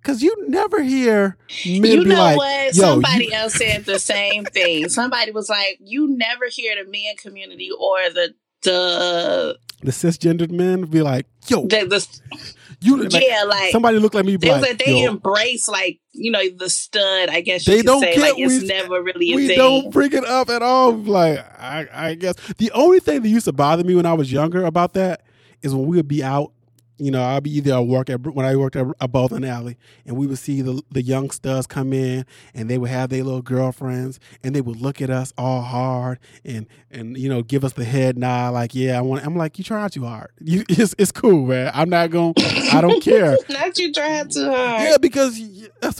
[0.00, 2.74] Because you never hear men you know like, what?
[2.74, 4.88] Somebody you- else said the same thing.
[4.88, 10.84] Somebody was like, "You never hear the men community or the the the cisgendered men
[10.84, 14.36] be like, yo, the, the, you like, yeah, like somebody look like me.
[14.36, 17.28] They, like, they embrace like you know the stud.
[17.28, 18.18] I guess they don't say.
[18.18, 19.58] Like it's never really a we thing.
[19.58, 20.92] don't bring it up at all.
[20.92, 24.32] Like I, I guess the only thing that used to bother me when I was
[24.32, 25.22] younger about that
[25.62, 26.52] is when we would be out
[26.98, 29.76] you know, I'll be either I work at when I worked at a Bowling Alley,
[30.04, 33.42] and we would see the the youngsters come in, and they would have their little
[33.42, 37.74] girlfriends, and they would look at us all hard, and and you know, give us
[37.74, 39.24] the head nod, like, yeah, I want.
[39.24, 40.30] I'm like, you tried too hard.
[40.48, 41.70] You, it's it's cool, man.
[41.74, 42.32] I'm not going.
[42.72, 43.36] I don't care.
[43.50, 44.82] not you try too hard.
[44.82, 45.38] Yeah, because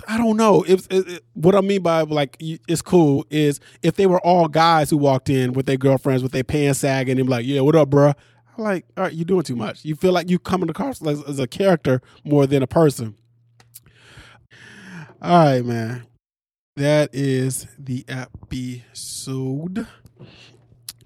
[0.08, 0.64] I don't know.
[0.66, 4.48] If it, it, what I mean by like it's cool is if they were all
[4.48, 7.60] guys who walked in with their girlfriends with their pants sagging, and be like, yeah,
[7.60, 8.14] what up, bruh?
[8.58, 9.84] Like, all right, you're doing too much.
[9.84, 13.14] You feel like you coming across as, as a character more than a person.
[15.22, 16.06] All right, man.
[16.76, 19.86] That is the episode.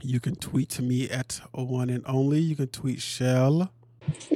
[0.03, 2.41] You can tweet to me at one and only.
[2.41, 3.71] You can tweet Chelle.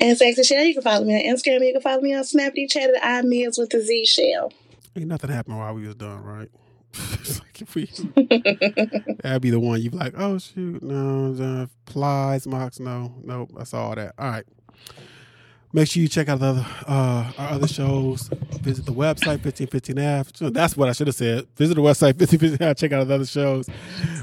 [0.01, 1.67] And Sexy Shell, you can follow me on Instagram.
[1.67, 4.53] You can follow me on Snapchat Chat at I Meals with the Z Shell.
[4.95, 6.51] Ain't nothing happened while we was done, right?
[7.41, 7.85] like if we,
[9.23, 13.51] that'd be the one you'd be like, oh shoot, no, uh, plies, mocks, no, nope,
[13.59, 14.15] I saw all that.
[14.19, 14.45] All right.
[15.73, 18.31] Make sure you check out the uh, our other shows.
[18.63, 20.53] Visit the website, 1515F.
[20.55, 21.47] That's what I should have said.
[21.57, 22.79] Visit the website, 1515F.
[22.79, 23.69] Check out the other shows.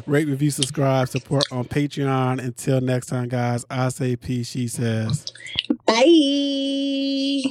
[0.08, 2.44] Rate, review, subscribe, support on Patreon.
[2.44, 5.26] Until next time, guys, I say peace, she says.
[5.86, 7.44] Bye.